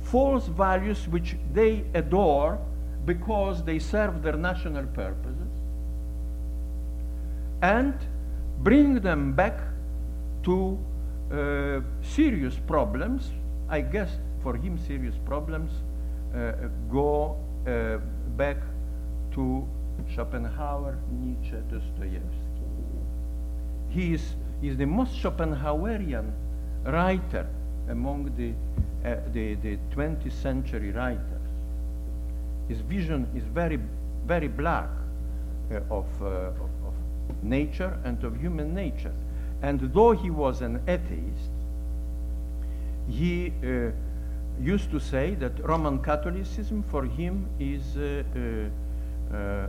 [0.03, 2.59] false values which they adore
[3.05, 5.51] because they serve their national purposes,
[7.61, 7.93] and
[8.59, 9.59] bring them back
[10.43, 10.77] to
[11.31, 13.31] uh, serious problems.
[13.69, 14.09] I guess
[14.43, 15.71] for him, serious problems
[16.35, 16.51] uh,
[16.91, 17.37] go
[17.67, 17.97] uh,
[18.35, 18.57] back
[19.33, 19.67] to
[20.13, 22.40] Schopenhauer, Nietzsche, Dostoevsky.
[23.91, 26.31] He is, he is the most Schopenhauerian
[26.85, 27.47] writer
[27.89, 28.53] among the,
[29.07, 31.21] uh, the, the 20th century writers.
[32.67, 33.79] His vision is very,
[34.25, 34.89] very black
[35.71, 39.13] uh, of, uh, of, of nature and of human nature.
[39.61, 41.51] And though he was an atheist,
[43.09, 43.91] he uh,
[44.59, 49.67] used to say that Roman Catholicism for him is uh, uh, uh,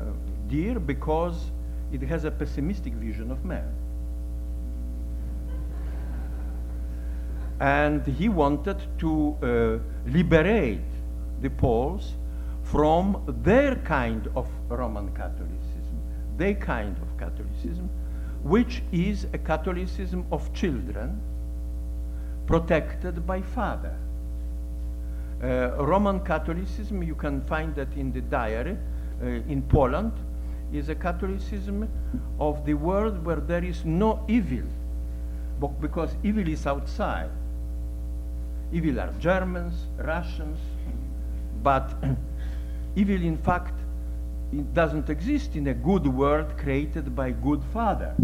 [0.48, 1.50] dear because
[1.92, 3.68] it has a pessimistic vision of man.
[7.60, 10.80] And he wanted to uh, liberate
[11.40, 12.14] the Poles
[12.62, 16.00] from their kind of Roman Catholicism,
[16.36, 17.88] their kind of Catholicism,
[18.42, 21.20] which is a Catholicism of children
[22.46, 23.94] protected by father.
[25.42, 28.76] Uh, Roman Catholicism, you can find that in the diary
[29.22, 30.12] uh, in Poland,
[30.72, 31.88] is a Catholicism
[32.40, 34.64] of the world where there is no evil,
[35.80, 37.30] because evil is outside.
[38.74, 40.58] Evil are Germans, Russians,
[41.62, 41.92] but
[42.96, 43.74] evil, in fact,
[44.52, 48.14] it doesn't exist in a good world created by good father.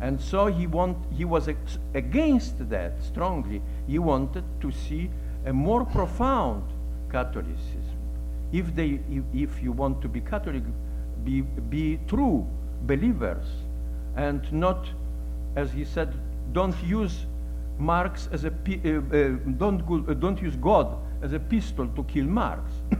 [0.00, 1.48] And so he, want, he was
[1.94, 3.62] against that strongly.
[3.86, 5.10] He wanted to see
[5.46, 6.64] a more profound
[7.08, 7.96] Catholicism.
[8.52, 10.64] If, they, if, if you want to be Catholic,
[11.22, 12.46] be, be true
[12.82, 13.46] believers
[14.16, 14.88] and not,
[15.54, 16.12] as he said,
[16.52, 17.26] don't use
[17.82, 19.28] Marx as a, uh, uh,
[19.58, 22.72] don't, go, uh, don't use God as a pistol to kill Marx.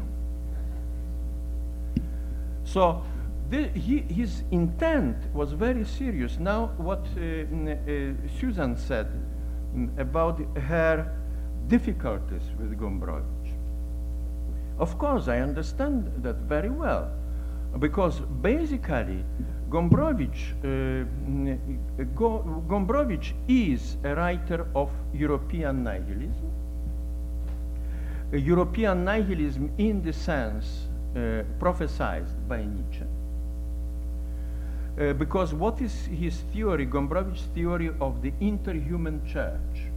[2.64, 3.02] so
[3.50, 6.38] the, he, his intent was very serious.
[6.38, 7.06] Now, what
[8.40, 9.08] Susan said
[9.74, 11.14] mm, about her
[11.68, 13.52] difficulties with Gombrowicz.
[14.78, 17.12] Of course, I understand that very well,
[17.78, 19.24] because basically,
[19.72, 26.50] Gombrowicz, uh, Go- Gombrowicz is a writer of European nihilism.
[28.32, 33.04] European nihilism in the sense uh, prophesied by Nietzsche.
[34.98, 39.88] Uh, because what is his theory, Gombrowicz's theory of the interhuman church?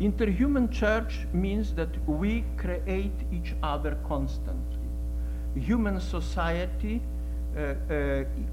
[0.00, 4.88] Interhuman church means that we create each other constantly.
[5.54, 7.02] Human society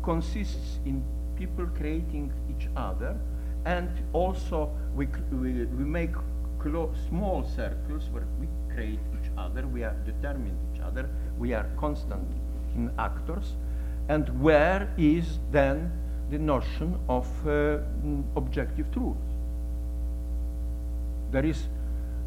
[0.03, 1.03] consists in
[1.35, 3.17] people creating each other,
[3.65, 6.11] and also we, we, we make
[7.09, 12.23] small circles where we create each other, we are determined each other, we are constant
[12.97, 13.53] actors,
[14.09, 15.91] and where is then
[16.29, 17.77] the notion of uh,
[18.35, 19.15] objective truth?
[21.31, 21.67] There is,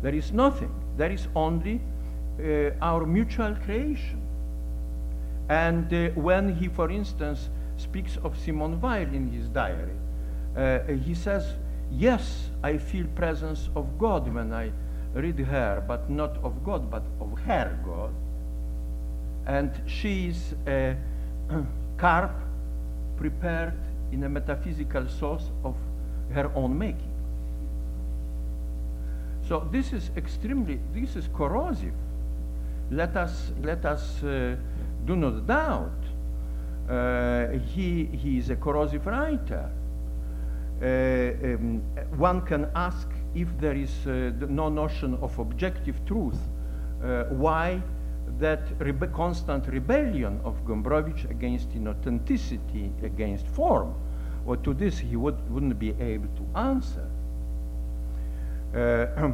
[0.02, 0.72] there is nothing.
[0.96, 1.80] There is only
[2.38, 4.20] uh, our mutual creation.
[5.48, 9.96] And uh, when he, for instance, speaks of Simone Weil in his diary,
[10.56, 11.54] uh, he says,
[11.90, 14.72] Yes, I feel presence of God when I
[15.14, 18.12] read her, but not of God, but of her God.
[19.46, 20.96] And she is a
[21.96, 22.32] carp
[23.16, 23.74] prepared
[24.12, 25.74] in a metaphysical sauce of
[26.32, 27.10] her own making.
[29.48, 31.94] So this is extremely, this is corrosive.
[32.90, 34.56] Let us, let us uh,
[35.04, 35.92] do not doubt.
[36.88, 39.70] Uh, he, he is a corrosive writer.
[40.80, 41.82] Uh, um,
[42.16, 46.38] one can ask if there is uh, no notion of objective truth,
[47.02, 47.82] uh, why
[48.38, 53.94] that rebe constant rebellion of Gombrowicz against inauthenticity, against form,
[54.44, 57.06] well, to this he would, wouldn't be able to answer.
[58.74, 59.32] Uh,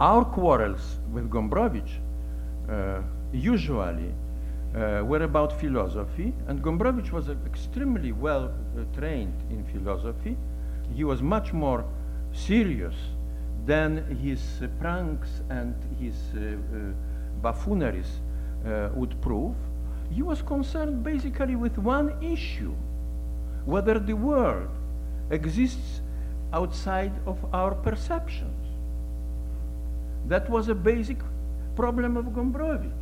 [0.00, 1.98] our quarrels with Gombrowicz
[3.32, 4.12] usually
[4.74, 10.36] uh, were about philosophy, and Gombrowicz was uh, extremely well uh, trained in philosophy.
[10.94, 11.84] He was much more
[12.32, 12.94] serious
[13.66, 16.14] than his uh, pranks and his
[17.42, 18.20] buffooneries
[18.94, 19.54] would prove.
[20.10, 22.74] He was concerned basically with one issue
[23.64, 24.70] whether the world
[25.30, 26.00] exists
[26.52, 28.66] outside of our perceptions.
[30.28, 31.18] That was a basic
[31.74, 32.92] problem of Gombrowicz.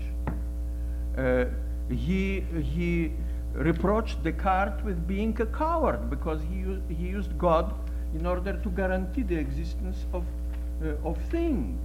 [1.16, 1.44] Uh,
[1.88, 3.12] he, he
[3.54, 6.64] reproached Descartes with being a coward because he,
[6.94, 7.74] he used God
[8.14, 10.24] in order to guarantee the existence of,
[10.84, 11.80] uh, of things.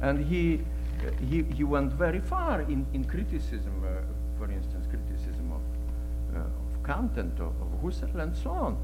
[0.00, 0.60] And he,
[1.06, 4.02] uh, he, he went very far in, in criticism, uh,
[4.38, 8.76] for instance, criticism of, uh, of Kant and of, of Husserl and so on.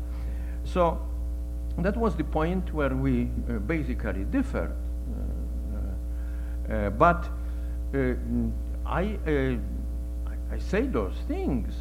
[0.65, 1.01] So
[1.79, 4.73] that was the point where we uh, basically differed.
[6.99, 7.29] But
[8.87, 9.19] I,
[10.51, 11.75] I say those things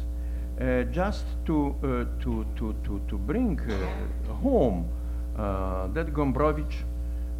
[0.60, 4.88] uh, just to, uh, to, to, to, to bring uh, home
[5.36, 6.74] uh, that Gombrowicz,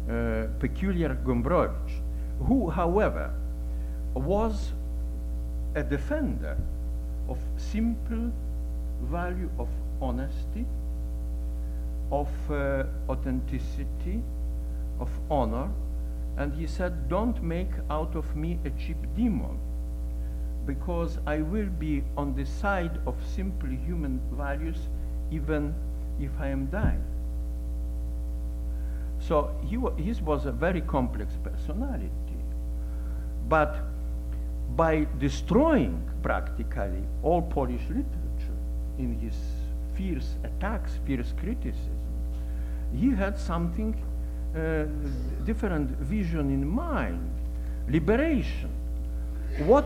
[0.09, 2.01] uh, peculiar Gombrowicz,
[2.47, 3.31] who, however,
[4.13, 4.71] was
[5.75, 6.57] a defender
[7.27, 8.31] of simple
[9.03, 9.67] value of
[10.01, 10.65] honesty,
[12.11, 14.21] of uh, authenticity,
[14.99, 15.69] of honor,
[16.39, 19.59] and he said, don't make out of me a cheap demon
[20.65, 24.77] because I will be on the side of simple human values
[25.31, 25.75] even
[26.19, 27.03] if I am dying.
[29.19, 32.39] So he his was a very complex personality.
[33.49, 33.75] But
[34.77, 38.59] by destroying practically all Polish literature
[38.97, 39.35] in his
[39.93, 41.97] fierce attacks, fierce criticism,
[42.95, 43.93] he had something
[44.55, 44.85] uh,
[45.45, 47.31] different vision in mind,
[47.87, 48.69] liberation.
[49.65, 49.85] What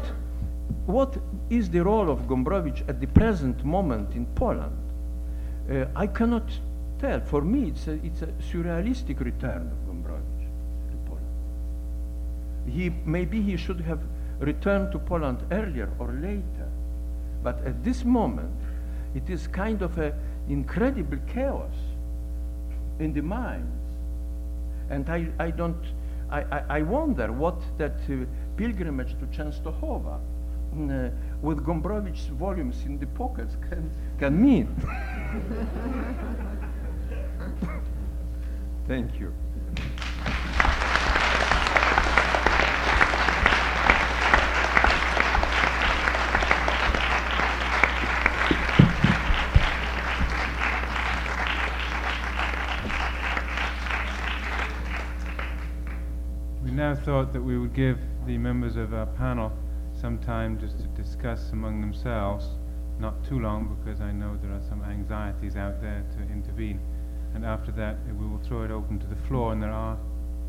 [0.85, 1.17] what
[1.49, 4.77] is the role of Gombrowicz at the present moment in Poland?
[5.69, 6.49] Uh, I cannot
[6.99, 7.21] tell.
[7.21, 10.47] For me, it's a, it's a surrealistic return of Gombrowicz
[10.91, 11.25] to Poland.
[12.67, 13.99] He, maybe he should have
[14.39, 16.69] returned to Poland earlier or later,
[17.43, 18.59] but at this moment,
[19.15, 20.13] it is kind of an
[20.49, 21.75] incredible chaos
[22.99, 23.82] in the minds.
[24.89, 25.85] And I, I don't,
[26.29, 28.25] I, I, I wonder what that uh,
[28.57, 30.19] pilgrimage to Częstochowa
[30.73, 31.09] uh,
[31.41, 33.89] with Gombrowicz's volumes in the pockets can,
[34.19, 34.67] can mean.
[38.87, 39.33] Thank you.
[57.03, 59.51] Thought that we would give the members of our panel
[59.99, 62.47] some time just to discuss among themselves,
[62.97, 66.79] not too long because I know there are some anxieties out there to intervene.
[67.35, 69.97] And after that, we will throw it open to the floor, and there are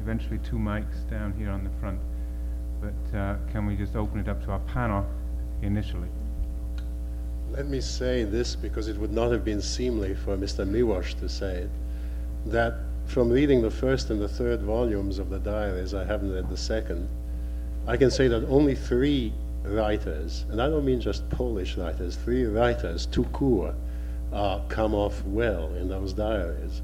[0.00, 1.98] eventually two mics down here on the front.
[2.80, 5.04] But uh, can we just open it up to our panel
[5.62, 6.08] initially?
[7.50, 10.64] Let me say this because it would not have been seemly for Mr.
[10.68, 11.70] Miłosz to say it,
[12.46, 12.74] that
[13.06, 16.56] from reading the first and the third volumes of the diaries, I haven't read the
[16.56, 17.08] second,
[17.86, 19.32] I can say that only three
[19.62, 23.74] writers, and I don't mean just Polish writers, three writers, tout court,
[24.32, 26.82] uh, come off well in those diaries.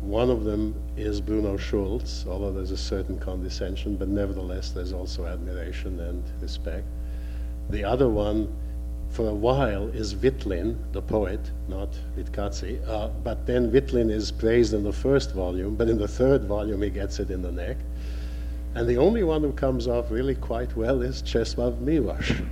[0.00, 5.26] One of them is Bruno Schulz, although there's a certain condescension, but nevertheless there's also
[5.26, 6.86] admiration and respect.
[7.70, 8.54] The other one,
[9.16, 11.88] for a while is Wittlin, the poet, not
[12.18, 12.86] Witkacy.
[12.86, 16.82] Uh, but then Wittlin is praised in the first volume, but in the third volume
[16.82, 17.78] he gets it in the neck.
[18.74, 22.46] And the only one who comes off really quite well is Czesław Miłosz.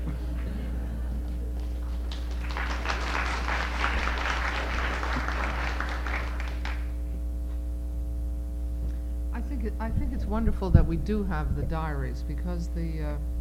[9.35, 13.03] I think, I think it's wonderful that we do have the diaries because the.
[13.03, 13.34] Uh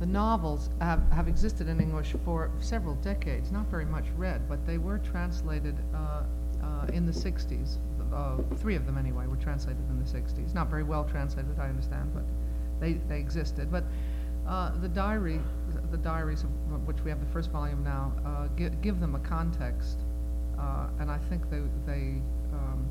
[0.00, 4.64] the novels have, have existed in English for several decades, not very much read, but
[4.66, 6.22] they were translated uh,
[6.62, 7.78] uh, in the 60s.
[8.12, 10.54] Uh, three of them, anyway, were translated in the 60s.
[10.54, 12.24] Not very well translated, I understand, but
[12.80, 13.70] they, they existed.
[13.70, 13.84] But
[14.46, 15.40] uh, the diary,
[15.90, 19.20] the diaries of which we have the first volume now, uh, give, give them a
[19.20, 19.98] context,
[20.58, 22.20] uh, and I think they, they
[22.52, 22.86] um,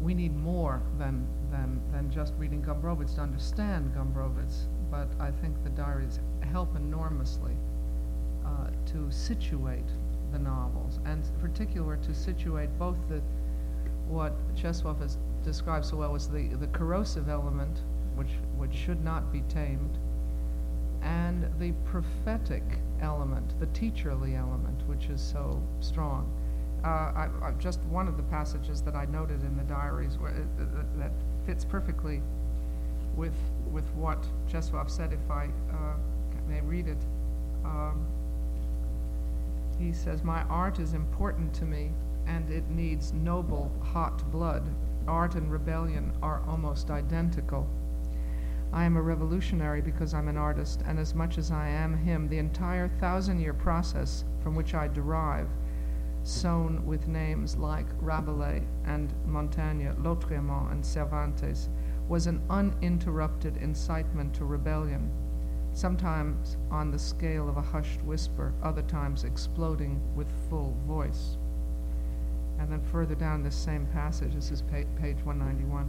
[0.00, 5.54] we need more than, than, than just reading Gombrowicz to understand Gombrowicz but I think
[5.64, 6.20] the diaries
[6.52, 7.56] help enormously
[8.44, 9.88] uh, to situate
[10.32, 13.20] the novels, and in particular to situate both the
[14.06, 17.80] what Czesław has described so well as the, the corrosive element,
[18.16, 19.98] which which should not be tamed,
[21.00, 22.62] and the prophetic
[23.00, 26.30] element, the teacherly element, which is so strong.
[26.84, 30.32] Uh, I, I, just one of the passages that I noted in the diaries where,
[30.32, 30.64] uh,
[30.98, 31.12] that
[31.46, 32.20] fits perfectly
[33.16, 33.34] with
[33.72, 35.96] with what Czesław said, if I uh,
[36.48, 37.04] may read it.
[37.64, 38.06] Um,
[39.78, 41.90] he says, My art is important to me,
[42.26, 44.62] and it needs noble, hot blood.
[45.08, 47.66] Art and rebellion are almost identical.
[48.72, 52.28] I am a revolutionary because I'm an artist, and as much as I am him,
[52.28, 55.48] the entire thousand year process from which I derive,
[56.22, 61.68] sown with names like Rabelais and Montaigne, Lautréamont and Cervantes,
[62.08, 65.10] was an uninterrupted incitement to rebellion,
[65.72, 71.36] sometimes on the scale of a hushed whisper, other times exploding with full voice.
[72.58, 75.88] And then further down this same passage, this is page 191.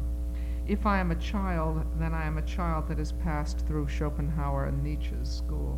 [0.65, 4.65] If I am a child, then I am a child that has passed through Schopenhauer
[4.65, 5.77] and Nietzsche's school.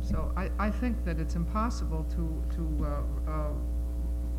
[0.00, 3.48] So I, I think that it's impossible to, to uh, uh,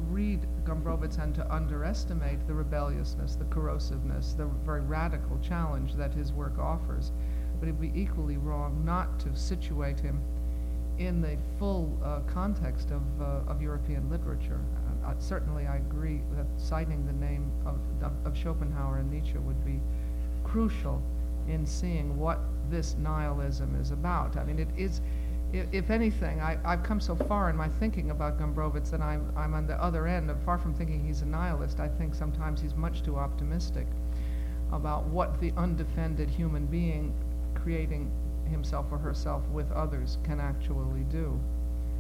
[0.10, 6.32] read Gombrowicz and to underestimate the rebelliousness, the corrosiveness, the very radical challenge that his
[6.32, 7.12] work offers.
[7.60, 10.22] But it would be equally wrong not to situate him
[10.98, 14.60] in the full uh, context of, uh, of European literature.
[15.06, 19.64] Uh, certainly, I agree that citing the name of, of, of Schopenhauer and Nietzsche would
[19.66, 19.80] be
[20.44, 21.02] crucial
[21.48, 22.40] in seeing what
[22.70, 24.38] this nihilism is about.
[24.38, 25.02] I mean, it is
[25.72, 29.54] if, anything, I, have come so far in my thinking about Gombrowicz that I'm, I'm
[29.54, 30.32] on the other end.
[30.44, 33.88] Far from thinking he's a nihilist, I think sometimes he's much too optimistic
[34.72, 37.14] about what the undefended human being
[37.54, 38.12] creating
[38.50, 41.40] himself or herself with others can actually do.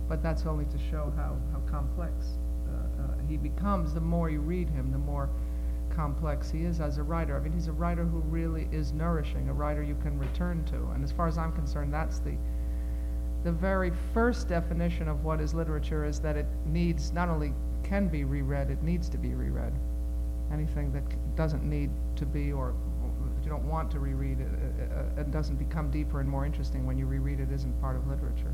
[0.07, 2.37] But that's only to show how, how complex
[2.67, 3.93] uh, uh, he becomes.
[3.93, 5.29] The more you read him, the more
[5.95, 7.37] complex he is as a writer.
[7.37, 10.75] I mean, he's a writer who really is nourishing, a writer you can return to.
[10.93, 12.35] And as far as I'm concerned, that's the
[13.45, 17.53] the very first definition of what is literature is that it needs not only
[17.83, 19.71] can be reread, it needs to be reread.
[20.51, 21.03] Anything that
[21.35, 22.73] doesn't need to be or
[23.43, 24.47] you don't want to reread it,
[24.91, 28.07] uh, it doesn't become deeper and more interesting when you reread it isn't part of
[28.07, 28.51] literature.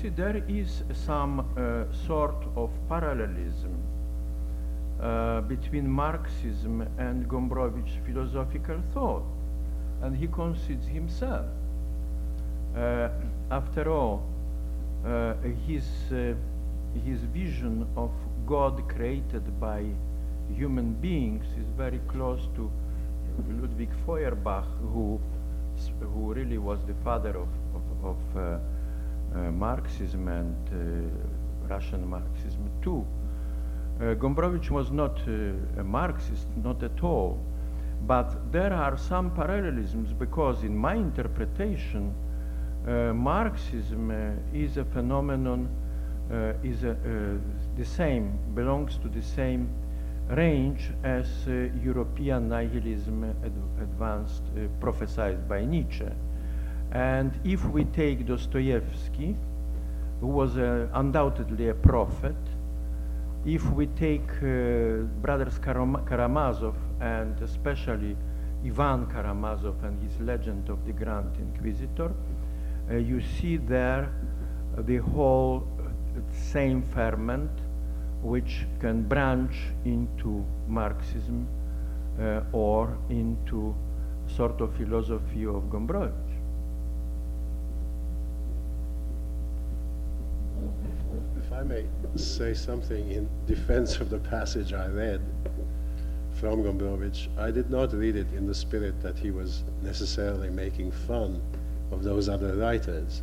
[0.00, 3.82] See, there is some uh, sort of parallelism
[5.00, 9.24] uh, between Marxism and Gombrowicz's philosophical thought,
[10.02, 11.46] and he concedes himself.
[12.76, 13.08] Uh,
[13.50, 14.22] after all,
[15.04, 15.34] uh,
[15.66, 16.34] his, uh,
[17.04, 18.10] his vision of
[18.46, 19.84] God created by
[20.54, 22.70] human beings is very close to
[23.60, 25.20] Ludwig Feuerbach, who,
[26.00, 27.48] who really was the father of,
[28.10, 28.58] of, uh,
[29.34, 33.04] uh, Marxism and uh, Russian Marxism too.
[34.00, 37.38] Uh, Gombrowicz was not a Marxist, not at all,
[38.06, 42.14] but there are some parallelisms because in my interpretation,
[42.86, 44.12] Marxism
[44.54, 45.68] is a phenomenon,
[46.62, 46.96] is a,
[47.76, 49.68] the same, belongs to the same
[50.28, 56.08] range as uh, European nihilism ad advanced, uh, prophesied by Nietzsche.
[56.92, 59.36] And if we take Dostoevsky,
[60.20, 62.36] who was undoubtedly a prophet,
[63.44, 68.16] if we take uh, brothers Karam Karamazov and especially
[68.64, 72.12] Ivan Karamazov and his legend of the Grand Inquisitor,
[72.90, 74.10] uh, you see there
[74.78, 77.50] the whole uh, same ferment
[78.22, 81.46] which can branch into Marxism
[82.20, 83.74] uh, or into
[84.26, 86.25] sort of philosophy of Gombrowicz.
[91.56, 95.22] I may say something in defense of the passage I read,
[96.32, 100.90] from Gombrowicz, I did not read it in the spirit that he was necessarily making
[100.90, 101.40] fun
[101.90, 103.22] of those other writers.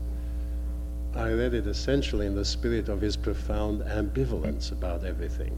[1.15, 5.55] I read it essentially in the spirit of his profound ambivalence about everything.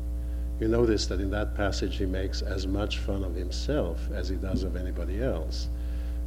[0.59, 4.35] You notice that in that passage he makes as much fun of himself as he
[4.35, 5.69] does of anybody else,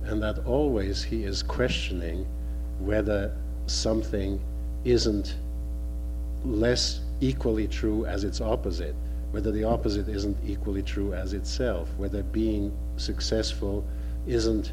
[0.05, 2.27] and that always he is questioning
[2.79, 4.41] whether something
[4.87, 5.37] isn't
[6.45, 8.95] less equally true as its opposite,
[9.31, 13.85] whether the opposite isn't equally true as itself, whether being successful
[14.27, 14.73] isn't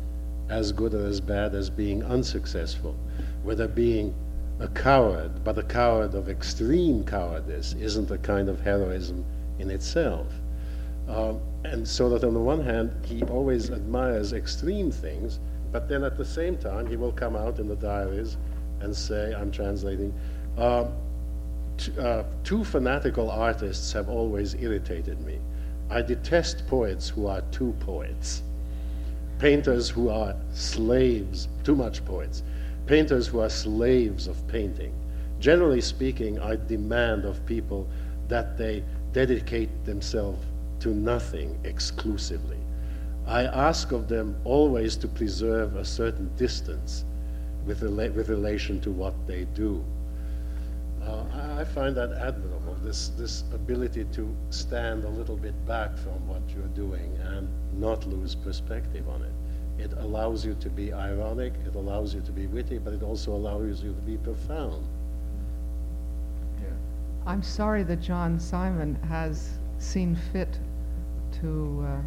[0.49, 2.95] as good or as bad as being unsuccessful,
[3.43, 4.13] whether being
[4.59, 9.25] a coward, but a coward of extreme cowardice, isn't a kind of heroism
[9.59, 10.27] in itself.
[11.07, 15.39] Um, and so that on the one hand, he always admires extreme things,
[15.71, 18.37] but then at the same time, he will come out in the diaries
[18.79, 20.13] and say, I'm translating,
[20.57, 20.85] uh,
[21.99, 25.39] uh, two fanatical artists have always irritated me.
[25.89, 28.43] I detest poets who are two poets,
[29.39, 32.43] painters who are slaves, too much poets,
[32.85, 34.93] painters who are slaves of painting.
[35.39, 37.87] Generally speaking, I demand of people
[38.27, 40.43] that they dedicate themselves
[40.79, 42.57] to nothing exclusively.
[43.27, 47.05] I ask of them always to preserve a certain distance
[47.65, 49.83] with, rela- with relation to what they do.
[51.05, 55.97] Uh, I, I find that admirable, this, this ability to stand a little bit back
[55.97, 59.31] from what you're doing and not lose perspective on it.
[59.77, 63.33] It allows you to be ironic, it allows you to be witty, but it also
[63.33, 64.85] allows you to be profound.
[66.59, 66.69] Yeah.
[67.25, 70.57] I'm sorry that John Simon has seen fit
[71.41, 72.01] to uh,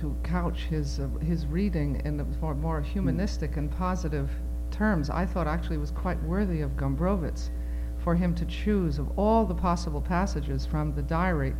[0.00, 4.30] to couch his uh, his reading in a more, more humanistic and positive
[4.78, 5.10] terms.
[5.10, 7.50] I thought actually was quite worthy of Gombrowicz
[7.98, 11.54] for him to choose of all the possible passages from the diary.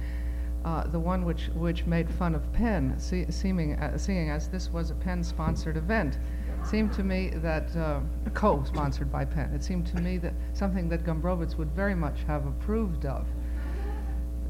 [0.65, 4.71] Uh, the one which, which made fun of PEN, see, seeming, uh, seeing as this
[4.71, 6.19] was a PEN-sponsored event,
[6.65, 8.01] seemed to me that uh,
[8.35, 9.53] co-sponsored by PEN.
[9.55, 13.27] It seemed to me that something that Gombrowicz would very much have approved of.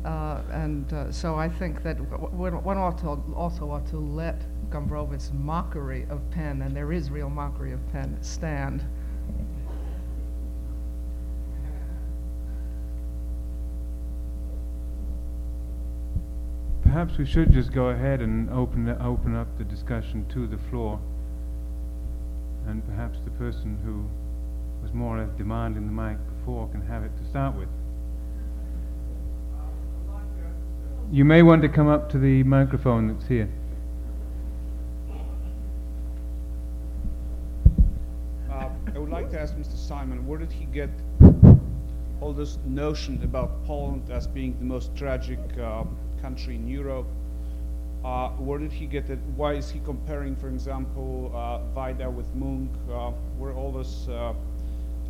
[0.08, 1.96] Uh, and uh, so I think that
[2.32, 4.40] one, ought to also ought to let
[4.70, 8.82] Gombrowicz's mockery of PEN, and there is real mockery of PEN, stand.
[16.84, 20.98] Perhaps we should just go ahead and open open up the discussion to the floor,
[22.66, 24.08] and perhaps the person who
[24.82, 27.68] was more or less demanding the mic before can have it to start with.
[31.10, 33.48] You may want to come up to the microphone that's here.
[38.50, 39.74] Uh, I would like to ask Mr.
[39.74, 40.90] Simon, where did he get
[42.20, 45.84] all this notion about Poland as being the most tragic uh,
[46.20, 47.06] country in Europe?
[48.04, 49.18] Uh, where did he get it?
[49.34, 52.70] Why is he comparing, for example, uh, Wajda with Munk?
[52.92, 54.08] Uh, where all this?
[54.08, 54.34] Uh,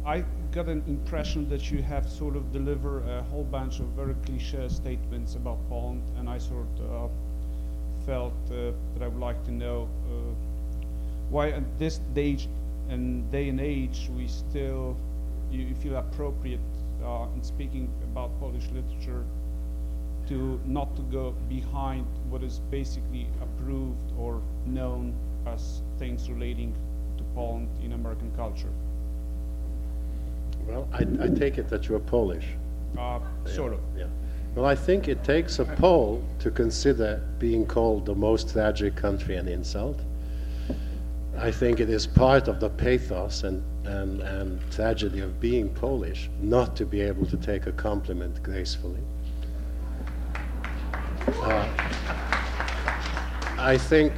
[0.06, 4.14] I got an impression that you have sort of delivered a whole bunch of very
[4.24, 7.10] cliche statements about Poland, and I sort of
[8.06, 10.32] felt uh, that I would like to know uh,
[11.30, 12.38] why at this day
[12.88, 14.96] and day and age we still
[15.50, 16.60] you, you feel appropriate
[17.04, 19.24] uh, in speaking about Polish literature
[20.28, 25.14] to not to go behind what is basically approved or known
[25.46, 26.74] as things relating
[27.16, 28.72] to Poland in American culture.
[30.68, 32.44] Well, I, I take it that you're Polish.
[32.96, 33.80] Uh, sort of.
[33.96, 34.06] Yeah.
[34.54, 39.36] Well, I think it takes a Pole to consider being called the most tragic country
[39.36, 40.00] an insult.
[41.38, 46.28] I think it is part of the pathos and, and, and tragedy of being Polish
[46.40, 49.00] not to be able to take a compliment gracefully.
[51.28, 51.68] Uh,
[53.58, 54.12] I think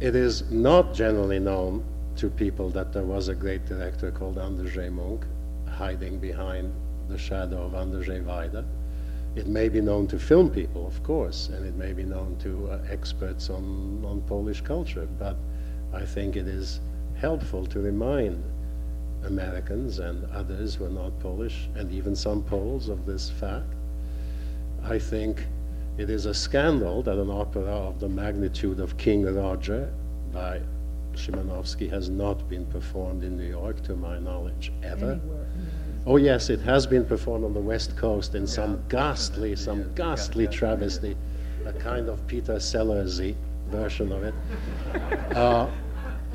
[0.00, 1.84] it is not generally known
[2.16, 5.26] to people that there was a great director called Andrzej Munk
[5.74, 6.72] hiding behind
[7.08, 8.64] the shadow of Andrzej Wajda.
[9.34, 12.70] It may be known to film people, of course, and it may be known to
[12.70, 15.36] uh, experts on, on Polish culture, but
[15.92, 16.80] I think it is
[17.16, 18.42] helpful to remind
[19.24, 23.72] Americans and others who are not Polish, and even some Poles, of this fact.
[24.84, 25.44] I think
[25.96, 29.92] it is a scandal that an opera of the magnitude of King Roger
[30.32, 30.60] by
[31.14, 35.20] Szymanowski has not been performed in New York, to my knowledge, ever.
[36.06, 40.46] Oh yes, it has been performed on the West Coast in some ghastly, some ghastly
[40.46, 41.16] travesty,
[41.64, 43.34] a kind of Peter Sellersy
[43.70, 44.34] version of it.
[45.34, 45.68] Uh,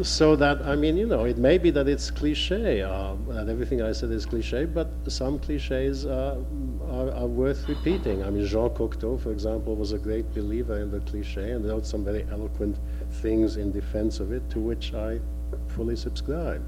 [0.02, 3.82] so that I mean, you know, it may be that it's cliche, uh, that everything
[3.82, 6.38] I said is cliche, but some cliches uh,
[6.84, 8.24] are are, are, worth repeating.
[8.24, 11.86] I mean, Jean Cocteau, for example, was a great believer in the cliche and wrote
[11.86, 12.78] some very eloquent
[13.22, 15.20] things in defense of it, to which I
[15.68, 16.64] fully subscribe.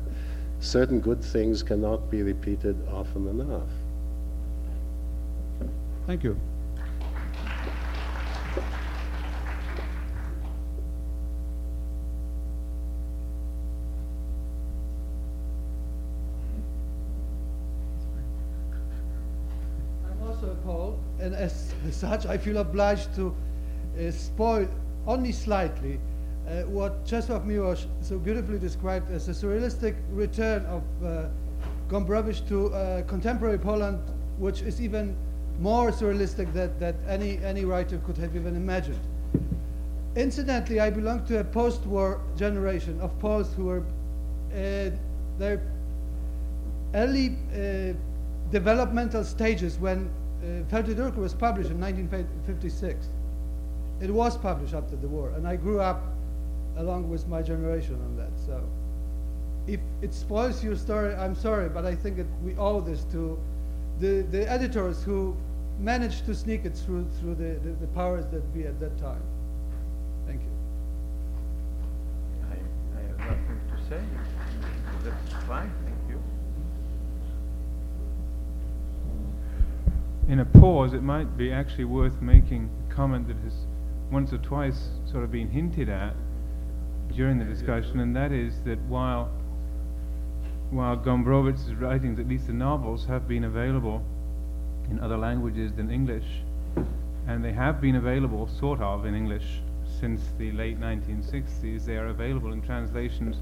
[0.62, 3.68] Certain good things cannot be repeated often enough.
[6.06, 6.40] Thank you.
[20.06, 23.36] I'm also a pole and as such, I feel obliged to
[24.00, 24.68] uh, spoil
[25.08, 26.00] only slightly
[26.48, 31.26] uh, what Czesław Miłosz so beautifully described as a surrealistic return of uh,
[31.90, 34.00] Gombrowicz to uh, contemporary Poland,
[34.40, 35.16] which is even
[35.60, 39.00] more surrealistic than, than any, any writer could have even imagined.
[40.16, 43.84] Incidentally, I belong to a post-war generation of Poles who were
[44.54, 44.90] uh,
[45.38, 45.62] their
[46.94, 47.94] early uh,
[48.52, 50.10] developmental stages when
[50.44, 50.82] uh,
[51.16, 53.08] was published in 1956.
[54.02, 56.02] It was published after the war, and I grew up
[56.78, 58.32] along with my generation on that.
[58.46, 58.64] So
[59.68, 63.40] if it spoils your story, I'm sorry, but I think it, we owe this to
[64.00, 65.36] the, the editors who
[65.80, 69.22] managed to sneak it through, through the, the, the powers that be at that time.
[70.26, 70.50] Thank you.
[72.50, 72.56] I,
[72.98, 74.02] I have nothing to say.
[75.04, 75.72] That's fine.
[75.84, 76.22] Thank you.
[80.28, 83.54] In a pause, it might be actually worth making a comment that has
[84.12, 86.14] once or twice sort of been hinted at
[87.12, 89.32] during the discussion, and that is that while
[90.72, 94.02] while Gombrowicz's writings, at least the novels, have been available
[94.90, 96.44] in other languages than English,
[97.28, 99.62] and they have been available sort of in English
[100.00, 103.38] since the late 1960s, they are available in translations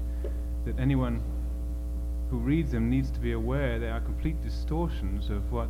[0.64, 1.22] that anyone
[2.30, 5.68] who reads them needs to be aware they are complete distortions of what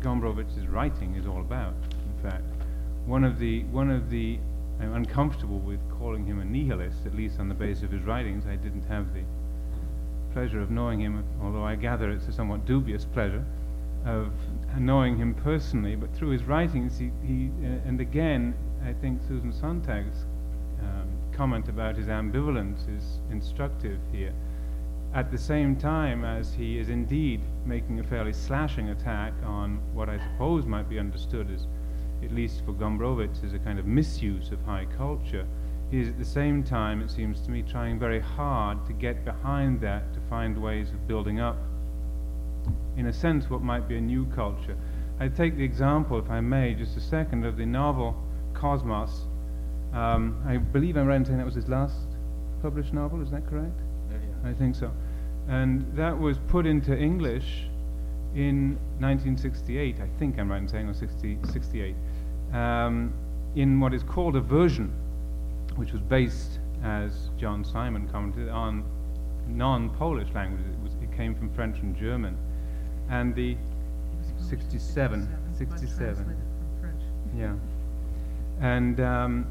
[0.00, 1.74] Gombrowicz's writing is all about.
[1.92, 2.44] In fact,
[3.06, 4.38] one of the one of the
[4.80, 8.44] I'm uncomfortable with calling him a nihilist, at least on the basis of his writings.
[8.46, 9.22] I didn't have the
[10.32, 13.44] pleasure of knowing him, although I gather it's a somewhat dubious pleasure
[14.04, 14.32] of
[14.78, 15.96] knowing him personally.
[15.96, 20.24] But through his writings, he, he uh, and again, I think Susan Sontag's
[20.80, 24.32] um, comment about his ambivalence is instructive here
[25.14, 30.08] at the same time as he is indeed making a fairly slashing attack on what
[30.08, 31.66] I suppose might be understood as,
[32.24, 35.46] at least for Gombrowicz, as a kind of misuse of high culture,
[35.90, 39.24] he is at the same time, it seems to me, trying very hard to get
[39.24, 41.56] behind that to find ways of building up,
[42.96, 44.76] in a sense, what might be a new culture.
[45.20, 48.16] I take the example, if I may, just a second, of the novel
[48.54, 49.26] Cosmos.
[49.92, 51.94] Um, I believe I'm right in saying that was his last
[52.62, 53.78] published novel, is that correct?
[54.10, 54.50] Yeah, yeah.
[54.50, 54.90] I think so
[55.48, 57.66] and that was put into English
[58.34, 60.00] in 1968.
[60.00, 61.94] I think I'm right in saying, or 60, 68,
[62.54, 63.12] um,
[63.56, 64.92] in what is called a version,
[65.76, 68.84] which was based, as John Simon commented, on
[69.48, 70.66] non-Polish languages.
[70.72, 72.36] It, was, it came from French and German,
[73.10, 73.56] and the
[74.48, 75.28] 67,
[75.58, 76.36] 67,
[77.36, 77.54] yeah,
[78.60, 79.00] and.
[79.00, 79.46] Um,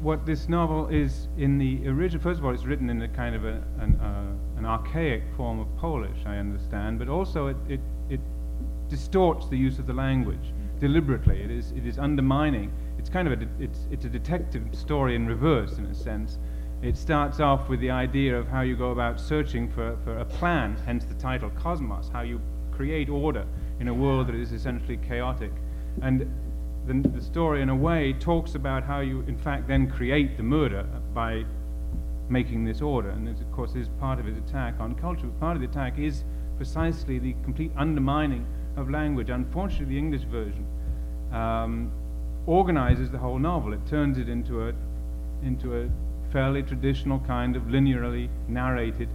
[0.00, 3.34] what this novel is in the original, first of all, it's written in a kind
[3.34, 7.80] of a, an, uh, an, archaic form of Polish, I understand, but also it, it,
[8.08, 8.20] it,
[8.88, 11.42] distorts the use of the language deliberately.
[11.42, 12.72] It is, it is undermining.
[12.98, 16.38] It's kind of a, de- it's, it's a detective story in reverse, in a sense.
[16.82, 20.24] It starts off with the idea of how you go about searching for, for a
[20.24, 22.40] plan, hence the title Cosmos, how you
[22.72, 23.44] create order
[23.80, 25.52] in a world that is essentially chaotic.
[26.02, 26.30] And
[26.86, 30.42] the, the story, in a way, talks about how you, in fact, then create the
[30.42, 31.44] murder by
[32.30, 33.10] making this order.
[33.10, 35.26] And this, of course, is part of his attack on culture.
[35.38, 36.24] Part of the attack is
[36.56, 38.46] precisely the complete undermining
[38.76, 39.30] of language.
[39.30, 40.66] Unfortunately, the English version
[41.32, 41.90] um,
[42.46, 43.72] organizes the whole novel.
[43.72, 44.72] It turns it into a,
[45.42, 45.88] into a
[46.32, 49.08] fairly traditional kind of linearly narrated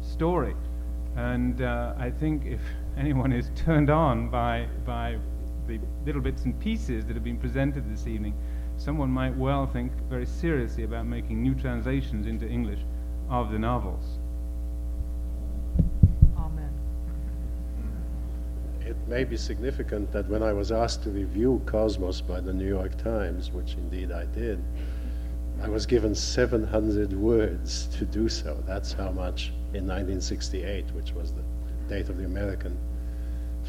[0.00, 0.54] story.
[1.16, 2.60] And uh, I think if
[2.96, 5.18] anyone is turned on by, by
[5.66, 8.34] the little bits and pieces that have been presented this evening,
[8.76, 12.80] someone might well think very seriously about making new translations into English
[13.30, 14.18] of the novels.
[16.38, 16.70] Amen.
[18.80, 22.66] It may be significant that when I was asked to review Cosmos by the New
[22.66, 24.62] York Times, which indeed I did,
[25.62, 28.62] I was given 700 words to do so.
[28.66, 31.42] That's how much in 1968, which was the
[31.88, 32.76] date of the American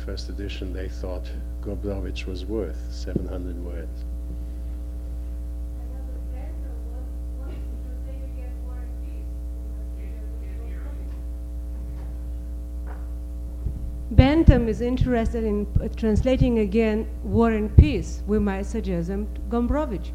[0.06, 1.30] first edition, they thought
[1.62, 4.06] Gombrowicz was worth 700 words.
[14.12, 19.42] Bentham is interested in uh, translating again War and Peace, we might suggest him to
[19.42, 20.12] Gombrowicz.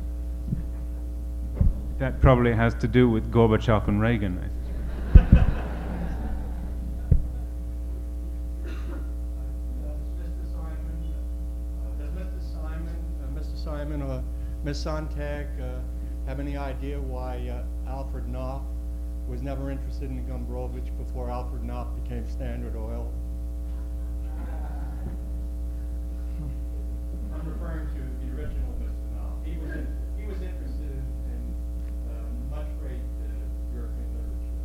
[1.99, 4.39] That probably has to do with Gorbachev and Reagan.
[4.39, 4.49] I.
[5.15, 5.45] Mr.
[10.55, 11.13] Simon,
[11.99, 12.41] does Mr.
[12.55, 12.97] Simon,
[13.35, 13.57] Mr.
[13.63, 14.25] Simon or
[14.65, 14.79] Ms.
[14.79, 15.81] Sontag uh,
[16.27, 18.65] have any idea why uh, Alfred Knopf
[19.29, 23.13] was never interested in Gombrowicz before Alfred Knopf became Standard Oil?
[27.43, 29.03] I'm referring to the original Mr.
[29.17, 29.45] Knopf.
[29.45, 29.87] He was, in,
[30.17, 31.55] he was interested in,
[32.09, 34.63] uh, much great uh, European literature.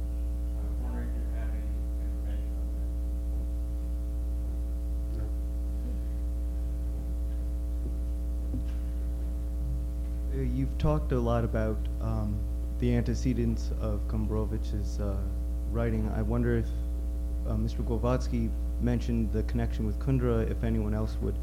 [0.54, 1.66] I was wondering if you have any
[2.06, 2.70] information on
[10.36, 10.40] that.
[10.40, 12.38] Uh, You've talked a lot about um,
[12.78, 15.18] the antecedents of Gombrowicz's uh,
[15.72, 16.12] writing.
[16.16, 16.68] I wonder if
[17.48, 17.84] uh, Mr.
[17.84, 18.52] Głowacki
[18.82, 21.34] mentioned the connection with Kundera, if anyone else would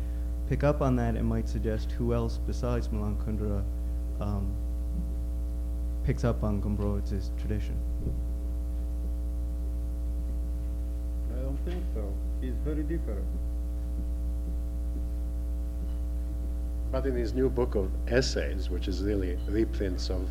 [0.49, 3.63] pick up on that and might suggest who else besides Milan Kundera
[4.21, 4.55] um,
[6.05, 7.77] picks up on Gombrowicz's tradition.
[11.33, 12.13] I don't think so.
[12.41, 13.25] He's very different.
[16.93, 20.29] But in his new book of essays, which is really reprints of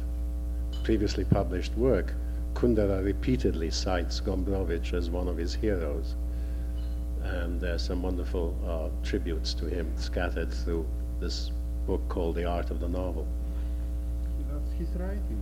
[0.83, 2.13] previously published work,
[2.53, 6.15] Kundera repeatedly cites Gombrowicz as one of his heroes.
[7.23, 10.85] And there's some wonderful uh, tributes to him scattered through
[11.19, 11.51] this
[11.87, 13.27] book called The Art of the Novel.
[14.51, 15.41] That's his writing.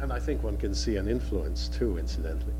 [0.00, 2.52] And I think one can see an influence too, incidentally.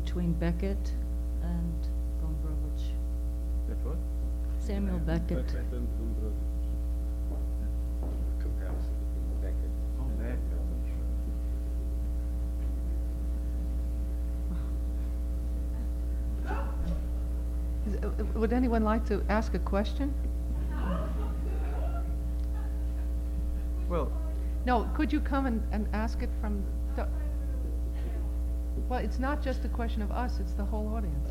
[0.00, 0.92] Between Beckett
[1.42, 1.88] and
[2.22, 2.84] Gombrowicz.
[3.68, 3.96] That what?
[4.60, 5.48] Samuel Beckett.
[5.48, 5.64] That.
[17.86, 20.12] Is- uh, uh, Would anyone like to ask a question?
[23.88, 24.12] Well,
[24.66, 26.62] No, could you come and, and ask it from,
[26.94, 27.08] the-
[28.88, 31.28] well, it's not just a question of us, it's the whole audience.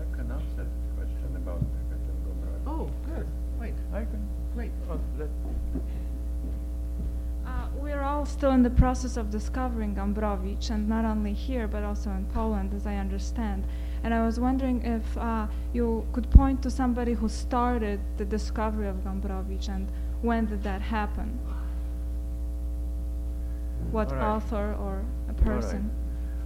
[0.00, 0.64] I can answer the
[0.96, 2.66] question about Beckett and Gombrowicz.
[2.66, 3.26] Oh, good,
[3.60, 4.28] wait, I can.
[4.54, 4.70] great.
[4.90, 5.28] Oh, let,
[7.46, 11.82] Uh, we're all still in the process of discovering Gombrowicz, and not only here, but
[11.82, 13.64] also in Poland, as I understand.
[14.04, 18.86] And I was wondering if uh, you could point to somebody who started the discovery
[18.86, 19.88] of Gombrowicz, and
[20.22, 21.38] when did that happen?
[23.90, 24.22] What right.
[24.22, 25.36] author or a all right.
[25.36, 25.90] person?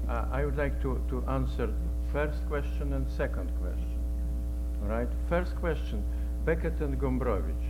[0.08, 1.72] Uh, I would like to, to answer
[2.12, 3.98] first question and second question.
[4.82, 5.08] All right.
[5.28, 6.04] First question,
[6.44, 7.64] Beckett and Gombrowicz.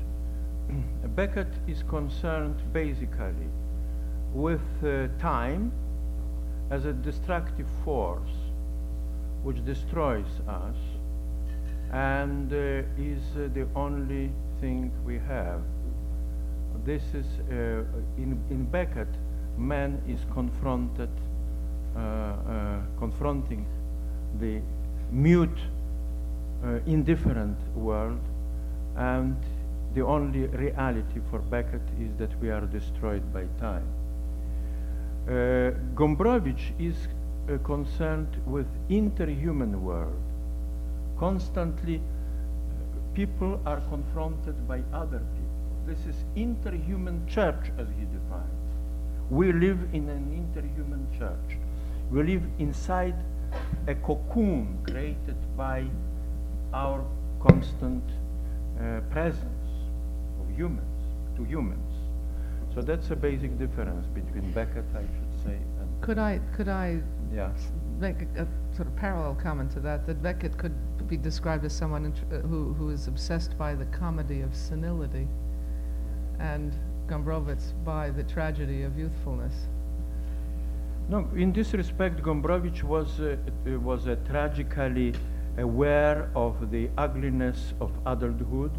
[1.15, 3.49] Beckett is concerned basically
[4.33, 5.73] with uh, time
[6.71, 8.31] as a destructive force
[9.43, 10.77] which destroys us
[11.93, 14.31] and uh, is uh, the only
[14.61, 15.61] thing we have.
[16.85, 17.85] This is, uh,
[18.17, 19.09] in, in Beckett,
[19.59, 21.11] man is confronted,
[21.95, 23.67] uh, uh, confronting
[24.41, 24.61] the
[25.11, 25.59] mute,
[26.65, 28.21] uh, indifferent world,
[28.97, 29.37] and
[29.95, 33.87] the only reality for Beckett is that we are destroyed by time.
[35.29, 36.97] Uh, Gombrowicz is
[37.49, 40.21] uh, concerned with interhuman world.
[41.19, 42.01] Constantly,
[43.15, 45.87] people are confronted by other people.
[45.87, 48.62] This is interhuman church, as he defines.
[49.33, 51.57] We live in an interhuman church.
[52.11, 53.15] We live inside
[53.87, 55.87] a cocoon created by
[56.75, 57.03] our
[57.41, 58.05] constant
[58.79, 59.71] uh, presence
[60.39, 60.85] of humans
[61.37, 61.95] to humans.
[62.75, 67.01] So that's a basic difference between Beckett, I should say, and Could I, could I
[67.33, 67.53] yeah.
[67.99, 70.75] make a, a sort of parallel comment to that, that Beckett could
[71.09, 75.27] be described as someone uh, who, who is obsessed by the comedy of senility,
[76.39, 76.75] and
[77.09, 79.55] Gombrowicz by the tragedy of youthfulness.
[81.09, 85.13] No, in this respect, Gombrowicz was uh, uh, was uh, tragically
[85.59, 88.71] aware of the ugliness of adulthood,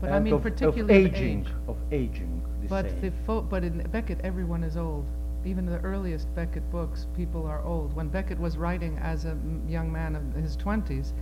[0.00, 1.48] But I and mean of, particularly of aging, age.
[1.66, 2.42] of aging.
[2.68, 5.06] But the fo- but in Beckett, everyone is old.
[5.44, 7.94] Even in the earliest Beckett books, people are old.
[7.94, 11.14] When Beckett was writing as a m- young man of his twenties,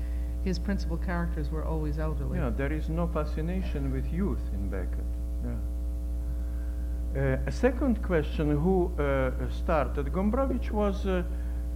[0.43, 2.39] his principal characters were always elderly.
[2.39, 5.05] Yeah, there is no fascination with youth in Beckett.
[5.45, 5.55] Yeah.
[7.17, 10.13] Uh, a second question, who uh, started?
[10.13, 11.23] Gombrowicz was, uh,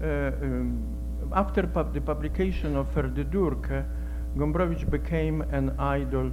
[0.02, 0.84] um,
[1.32, 6.30] after pub the publication of Ferdydurke, uh, Gombrowicz became an idol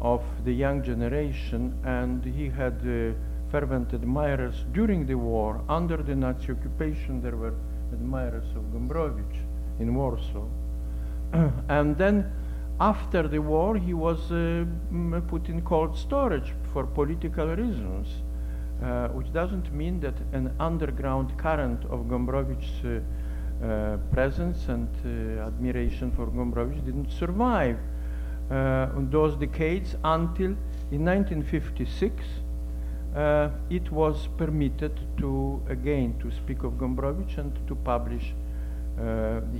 [0.00, 3.14] of the young generation and he had uh,
[3.48, 5.62] fervent admirers during the war.
[5.68, 7.54] Under the Nazi occupation, there were
[7.92, 9.38] admirers of Gombrowicz
[9.78, 10.48] in Warsaw.
[11.68, 12.28] and then
[12.80, 14.64] after the war, he was uh,
[15.28, 18.08] put in cold storage for political reasons,
[18.82, 23.00] uh, which doesn't mean that an underground current of Gombrowicz's uh,
[23.60, 27.76] uh, presence and uh, admiration for Gombrowicz didn't survive
[28.50, 30.54] in those decades until
[30.92, 32.24] in 1956
[33.16, 38.32] uh, it was permitted to again to speak of Gombrowicz and to publish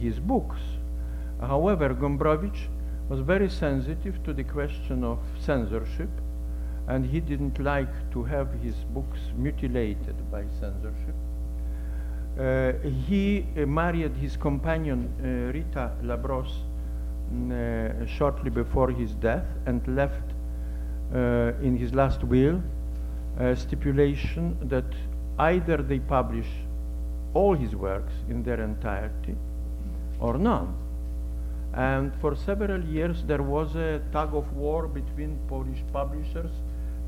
[0.00, 0.60] his books.
[1.40, 2.68] However, Gombrowicz
[3.08, 6.10] was very sensitive to the question of censorship,
[6.88, 11.14] and he didn't like to have his books mutilated by censorship.
[12.38, 12.72] Uh,
[13.06, 16.62] he uh, married his companion uh, Rita Labrosse
[17.32, 20.32] mm, uh, shortly before his death and left
[21.14, 22.62] uh, in his last will
[23.38, 24.84] a stipulation that
[25.38, 26.46] either they publish
[27.34, 29.36] all his works in their entirety
[30.20, 30.74] or none.
[31.74, 36.50] And for several years there was a tug of war between Polish publishers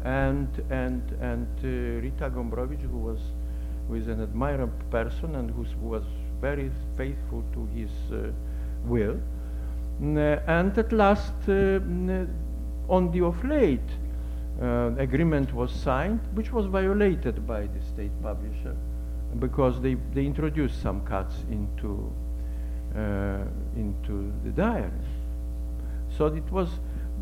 [0.05, 3.21] and and and uh, Rita Gombrowicz, who was
[3.89, 6.05] who is an admirable person and who was
[6.41, 8.31] very faithful to his uh,
[8.85, 9.19] will.
[10.01, 11.81] And at last, uh,
[12.89, 13.81] on the of late,
[14.63, 18.75] uh, agreement was signed, which was violated by the state publisher
[19.39, 22.13] because they, they introduced some cuts into
[22.97, 23.45] uh,
[23.77, 24.91] into the diary.
[26.17, 26.69] So it was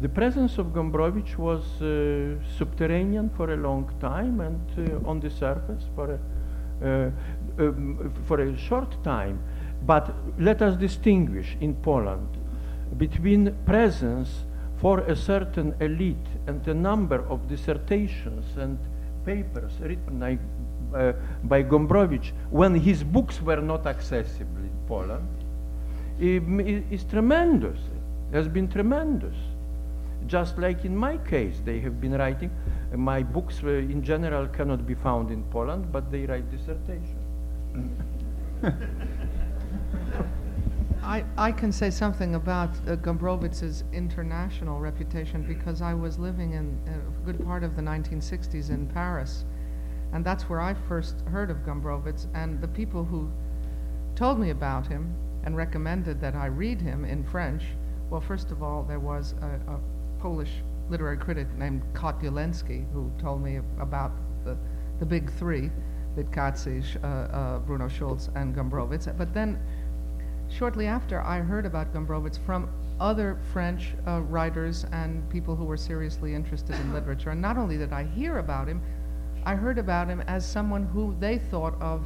[0.01, 5.31] the presence of Gombrowicz was uh, subterranean for a long time and uh, on the
[5.31, 6.19] surface for a
[6.81, 7.11] uh,
[7.59, 9.43] um, for a short time.
[9.85, 12.29] But let us distinguish in Poland
[12.97, 14.45] between presence
[14.77, 18.79] for a certain elite and a number of dissertations and
[19.25, 20.39] papers written by,
[20.97, 21.13] uh,
[21.43, 25.27] by Gombrowicz when his books were not accessible in Poland
[26.21, 27.79] is tremendous,
[28.33, 29.37] has been tremendous.
[30.29, 32.51] Just like in my case, they have been writing.
[32.93, 37.17] Uh, my books uh, in general cannot be found in Poland, but they write dissertation.
[41.03, 46.79] I, I can say something about uh, Gombrowicz's international reputation because I was living in
[46.87, 49.47] a good part of the 1960s in Paris,
[50.13, 52.27] and that's where I first heard of Gombrowicz.
[52.35, 53.31] And the people who
[54.15, 55.15] told me about him
[55.45, 57.63] and recommended that I read him in French,
[58.11, 59.81] well, first of all, there was a, a
[60.21, 60.51] Polish
[60.89, 64.13] literary critic named Kot who told me about
[64.45, 64.57] the,
[64.99, 65.71] the big three,
[66.17, 69.17] Witkacy, uh, uh, Bruno Schulz, and Gombrowicz.
[69.17, 69.59] But then
[70.49, 72.69] shortly after, I heard about Gombrowicz from
[73.01, 77.31] other French uh, writers and people who were seriously interested in literature.
[77.31, 78.83] And not only did I hear about him,
[79.45, 82.05] I heard about him as someone who they thought of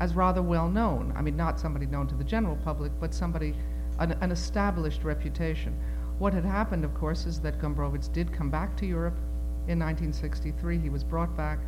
[0.00, 1.12] as rather well known.
[1.14, 3.54] I mean, not somebody known to the general public, but somebody,
[3.98, 5.78] an, an established reputation.
[6.22, 9.16] What had happened, of course, is that Gombrowicz did come back to Europe
[9.66, 10.78] in 1963.
[10.78, 11.58] He was brought back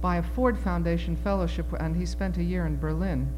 [0.00, 3.28] by a Ford Foundation fellowship, and he spent a year in Berlin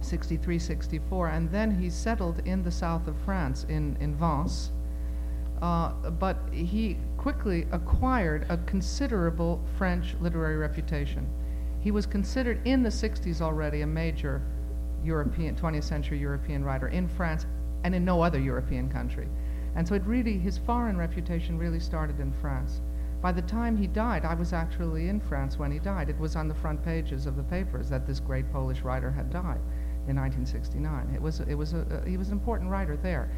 [0.00, 4.70] 63, 64, and then he settled in the south of France, in, in Vence.
[5.60, 5.90] Uh,
[6.20, 11.26] but he quickly acquired a considerable French literary reputation.
[11.80, 14.40] He was considered in the 60s already a major
[15.02, 17.44] European, 20th century European writer in France
[17.84, 19.28] and in no other European country.
[19.74, 22.80] And so it really, his foreign reputation really started in France.
[23.20, 26.08] By the time he died, I was actually in France when he died.
[26.08, 29.30] It was on the front pages of the papers that this great Polish writer had
[29.30, 29.60] died
[30.08, 31.14] in 1969.
[31.14, 33.30] It was, it was a, he was an important writer there.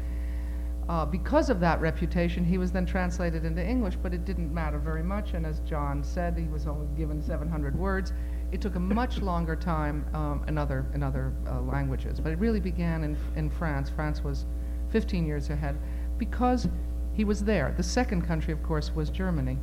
[0.89, 4.77] Uh, because of that reputation, he was then translated into English, but it didn't matter
[4.77, 5.33] very much.
[5.33, 8.13] And as John said, he was only given 700 words.
[8.51, 12.19] It took a much longer time um, in other, in other uh, languages.
[12.19, 13.89] But it really began in, in France.
[13.89, 14.45] France was
[14.91, 15.77] 15 years ahead
[16.17, 16.67] because
[17.13, 17.73] he was there.
[17.75, 19.57] The second country, of course, was Germany,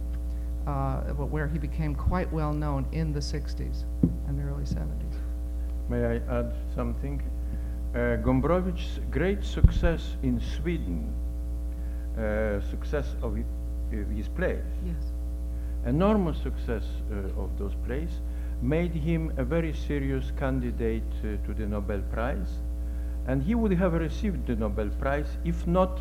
[0.66, 3.84] uh, where he became quite well known in the 60s
[4.26, 5.14] and the early 70s.
[5.88, 7.22] May I add something?
[7.94, 11.12] Uh, Gombrowicz's great success in Sweden,
[12.16, 15.12] uh, success of uh, his plays, yes.
[15.84, 18.20] enormous success uh, of those plays,
[18.62, 22.60] made him a very serious candidate uh, to the Nobel Prize,
[23.26, 26.00] and he would have received the Nobel Prize if not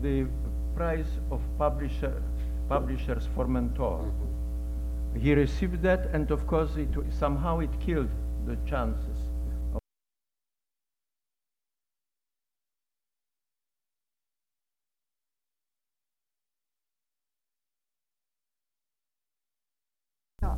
[0.00, 0.26] the
[0.74, 2.22] prize of publisher,
[2.68, 4.10] publishers Formentor,
[5.18, 8.08] he received that, and of course, it, somehow it killed
[8.46, 9.09] the chances.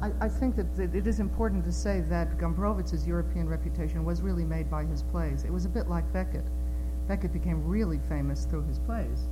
[0.03, 4.45] I, I think that it is important to say that Gombrowicz's European reputation was really
[4.45, 5.45] made by his plays.
[5.45, 6.45] It was a bit like Beckett.
[7.07, 9.29] Beckett became really famous through his plays.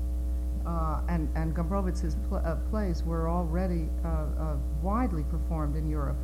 [0.64, 6.18] Uh, and, and Gombrowicz's pl- uh, plays were already uh, uh widely performed in Europe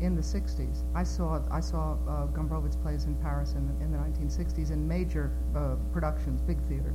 [0.00, 0.84] in the 60s.
[0.94, 4.86] I saw, I saw uh, Gombrowicz plays in Paris in the, in the 1960s in
[4.86, 6.94] major uh, productions, big theaters.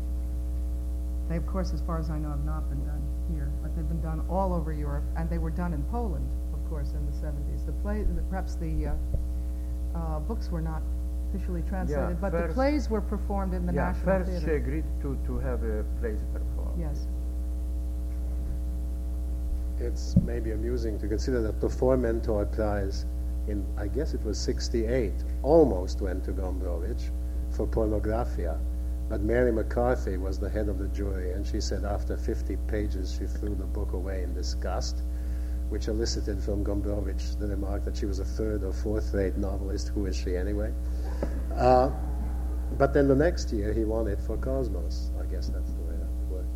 [1.28, 3.02] They, of course, as far as I know, have not been done
[3.34, 6.30] here, but they've been done all over Europe, and they were done in Poland,
[6.74, 7.66] course, in the 70s.
[7.66, 8.94] The play, the, perhaps the uh,
[9.96, 10.82] uh, books were not
[11.30, 14.46] officially translated, yeah, but the plays were performed in the yeah, National first Theater.
[14.46, 16.80] she agreed to, to have a plays performed.
[16.80, 17.06] Yes.
[19.80, 23.06] It's maybe amusing to consider that the Formentor Prize
[23.48, 25.12] in, I guess it was 68,
[25.44, 27.10] almost went to Gombrowicz
[27.52, 28.58] for Pornografia.
[29.10, 33.18] But Mary McCarthy was the head of the jury, and she said after 50 pages
[33.20, 35.02] she threw the book away in disgust,
[35.74, 39.88] which elicited from Gombrowicz the remark that she was a third or fourth rate novelist.
[39.88, 40.72] Who is she anyway?
[41.58, 41.90] Uh,
[42.78, 45.10] but then the next year he won it for Cosmos.
[45.20, 46.54] I guess that's the way that worked.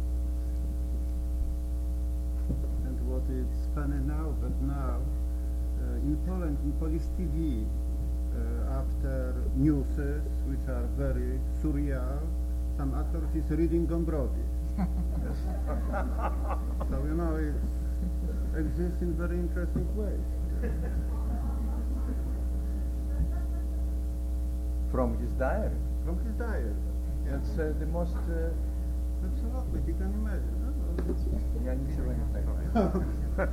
[2.86, 5.02] And what is funny now, but now,
[5.82, 12.22] uh, in Poland, in Polish TV, uh, after newses, which are very surreal,
[12.78, 14.54] some actor is reading Gombrowicz.
[16.92, 17.56] so, you know, it
[18.58, 20.28] exists in very interesting ways.
[24.92, 25.78] From his diary.
[26.06, 26.74] From his diary.
[27.28, 28.16] It's uh, the most.
[28.16, 28.50] Uh,
[29.24, 30.58] Absolutely, you can imagine.
[31.66, 31.92] Ja nie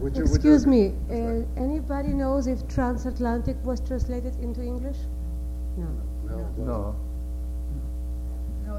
[0.00, 4.96] Would you, Excuse would you, me, uh, anybody knows if transatlantic was translated into English?
[5.76, 5.86] No.
[6.24, 6.36] No.
[6.56, 6.64] No.
[6.64, 6.94] No,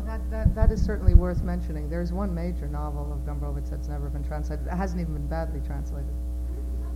[0.05, 1.89] that, that, that is certainly worth mentioning.
[1.89, 4.67] There's one major novel of Gombrowicz that's never been translated.
[4.67, 6.13] It hasn't even been badly translated.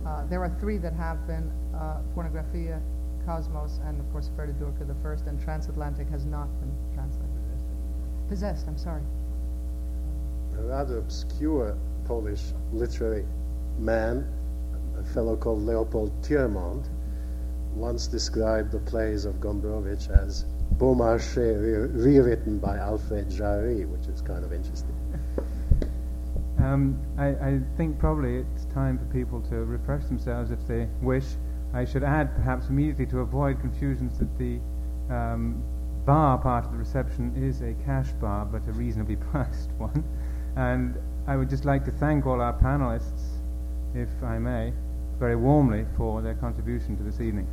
[0.06, 2.80] Uh, there are three that have been uh, Pornografia,
[3.26, 7.30] Cosmos, and of course Durka the first, and Transatlantic has not been translated.
[8.28, 9.02] Possessed, I'm sorry.
[10.58, 12.42] a rather obscure Polish
[12.72, 13.24] literary
[13.78, 14.26] man,
[14.98, 16.88] a fellow called Leopold Tyrmand,
[17.74, 20.44] once described the plays of Gombrowicz as
[20.74, 24.94] Beaumarchais re- rewritten by Alfred Jarry, which is kind of interesting.
[26.58, 31.24] Um, I, I, think probably it's time for people to refresh themselves if they wish.
[31.74, 34.58] I should add, perhaps immediately, to avoid confusions, that the
[35.14, 35.62] um,
[36.06, 40.02] bar part of the reception is a cash bar, but a reasonably priced one.
[40.56, 43.38] And I would just like to thank all our panelists,
[43.94, 44.72] if I may,
[45.18, 47.46] very warmly for their contribution to this evening.